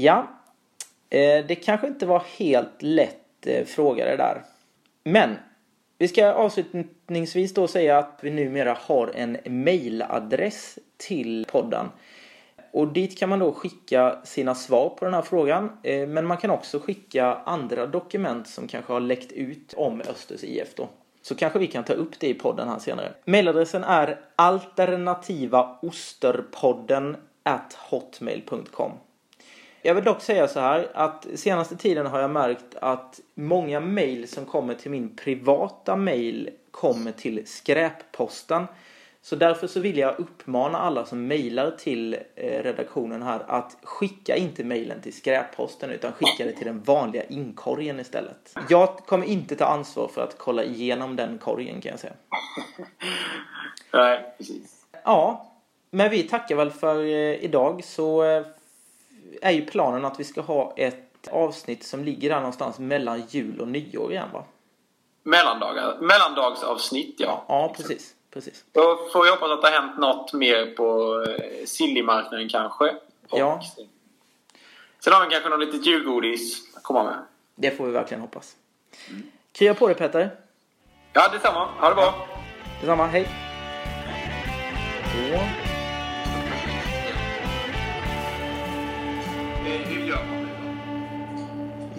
Ja, 0.00 0.26
eh, 1.10 1.46
det 1.46 1.54
kanske 1.54 1.86
inte 1.86 2.06
var 2.06 2.22
helt 2.38 2.82
lätt 2.82 3.46
eh, 3.46 3.64
fråga 3.64 4.04
det 4.04 4.16
där. 4.16 4.42
Men 5.04 5.36
vi 5.98 6.08
ska 6.08 6.32
avslutningsvis 6.32 7.54
då 7.54 7.68
säga 7.68 7.98
att 7.98 8.18
vi 8.22 8.30
numera 8.30 8.76
har 8.80 9.12
en 9.14 9.36
mailadress 9.64 10.78
till 10.96 11.46
podden. 11.50 11.86
Och 12.72 12.92
dit 12.92 13.18
kan 13.18 13.28
man 13.28 13.38
då 13.38 13.52
skicka 13.52 14.18
sina 14.24 14.54
svar 14.54 14.88
på 14.88 15.04
den 15.04 15.14
här 15.14 15.22
frågan. 15.22 15.78
Eh, 15.82 16.08
men 16.08 16.26
man 16.26 16.36
kan 16.36 16.50
också 16.50 16.78
skicka 16.78 17.34
andra 17.34 17.86
dokument 17.86 18.48
som 18.48 18.68
kanske 18.68 18.92
har 18.92 19.00
läckt 19.00 19.32
ut 19.32 19.74
om 19.76 20.00
Östers 20.00 20.44
IF 20.44 20.74
då. 20.74 20.88
Så 21.22 21.34
kanske 21.34 21.58
vi 21.58 21.66
kan 21.66 21.84
ta 21.84 21.92
upp 21.92 22.20
det 22.20 22.28
i 22.28 22.34
podden 22.34 22.68
här 22.68 22.78
senare. 22.78 23.12
Mailadressen 23.24 23.84
är 23.84 24.20
alternativaosterpodden 24.36 27.16
at 27.42 27.76
hotmail.com. 27.90 28.92
Jag 29.82 29.94
vill 29.94 30.04
dock 30.04 30.22
säga 30.22 30.48
så 30.48 30.60
här 30.60 30.88
att 30.94 31.26
senaste 31.34 31.76
tiden 31.76 32.06
har 32.06 32.20
jag 32.20 32.30
märkt 32.30 32.74
att 32.80 33.20
många 33.34 33.80
mejl 33.80 34.28
som 34.28 34.46
kommer 34.46 34.74
till 34.74 34.90
min 34.90 35.16
privata 35.16 35.96
mejl 35.96 36.50
kommer 36.70 37.12
till 37.12 37.46
skräpposten. 37.46 38.66
Så 39.22 39.36
därför 39.36 39.66
så 39.66 39.80
vill 39.80 39.98
jag 39.98 40.18
uppmana 40.18 40.78
alla 40.78 41.06
som 41.06 41.26
mejlar 41.26 41.70
till 41.70 42.14
eh, 42.34 42.62
redaktionen 42.62 43.22
här 43.22 43.40
att 43.46 43.76
skicka 43.82 44.36
inte 44.36 44.64
mejlen 44.64 45.00
till 45.00 45.12
skräpposten 45.12 45.90
utan 45.90 46.12
skicka 46.12 46.44
det 46.44 46.52
till 46.52 46.66
den 46.66 46.82
vanliga 46.82 47.24
inkorgen 47.24 48.00
istället. 48.00 48.54
Jag 48.68 48.96
kommer 48.96 49.26
inte 49.26 49.56
ta 49.56 49.64
ansvar 49.64 50.08
för 50.08 50.22
att 50.22 50.38
kolla 50.38 50.64
igenom 50.64 51.16
den 51.16 51.38
korgen 51.38 51.80
kan 51.80 51.90
jag 51.90 52.00
säga. 52.00 52.12
Nej, 53.92 54.34
precis. 54.38 54.86
Ja, 55.04 55.52
men 55.90 56.10
vi 56.10 56.22
tackar 56.22 56.56
väl 56.56 56.70
för 56.70 57.04
eh, 57.04 57.44
idag 57.44 57.84
så 57.84 58.24
eh, 58.24 58.46
är 59.42 59.50
ju 59.50 59.66
planen 59.66 60.04
att 60.04 60.20
vi 60.20 60.24
ska 60.24 60.40
ha 60.40 60.72
ett 60.76 61.28
avsnitt 61.30 61.84
som 61.84 62.04
ligger 62.04 62.28
där 62.28 62.36
någonstans 62.36 62.78
mellan 62.78 63.22
jul 63.28 63.60
och 63.60 63.68
nyår 63.68 64.12
igen 64.12 64.28
va? 64.32 64.44
Mellandagar, 65.22 65.98
mellandagsavsnitt, 66.00 67.14
ja. 67.18 67.44
Ja, 67.48 67.74
precis. 67.76 68.14
precis. 68.30 68.64
Då 68.72 69.08
får 69.12 69.24
vi 69.24 69.30
hoppas 69.30 69.50
att 69.50 69.62
det 69.62 69.68
har 69.70 69.80
hänt 69.80 69.98
något 69.98 70.32
mer 70.32 70.66
på 70.66 71.20
eh, 71.28 71.64
sillimarknaden 71.66 72.48
kanske. 72.48 72.84
Och 73.30 73.38
Ja. 73.38 73.60
Sen 75.04 75.12
har 75.12 75.24
vi 75.24 75.30
kanske 75.30 75.48
något 75.48 75.60
litet 75.60 75.86
julgodis 75.86 76.76
att 76.76 76.82
komma 76.82 77.04
med. 77.04 77.18
Det 77.54 77.70
får 77.70 77.86
vi 77.86 77.92
verkligen 77.92 78.20
hoppas. 78.20 78.56
Krya 79.52 79.74
på 79.74 79.86
dig 79.86 79.96
Petter. 79.96 80.30
Ja, 81.12 81.28
detsamma. 81.32 81.64
Ha 81.64 81.88
det 81.88 81.94
bra. 81.94 82.14
Detsamma, 82.80 83.06
hej. 83.06 83.28
Då. 85.32 85.59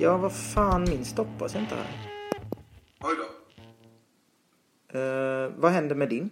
Ja, 0.01 0.17
vad 0.17 0.33
fan, 0.33 0.83
min 0.89 1.05
stoppas 1.05 1.55
inte 1.55 1.75
här. 1.75 1.85
Oj 3.01 3.15
då. 3.17 4.99
Eh, 4.99 5.51
vad 5.57 5.71
händer 5.71 5.95
med 5.95 6.09
din? 6.09 6.29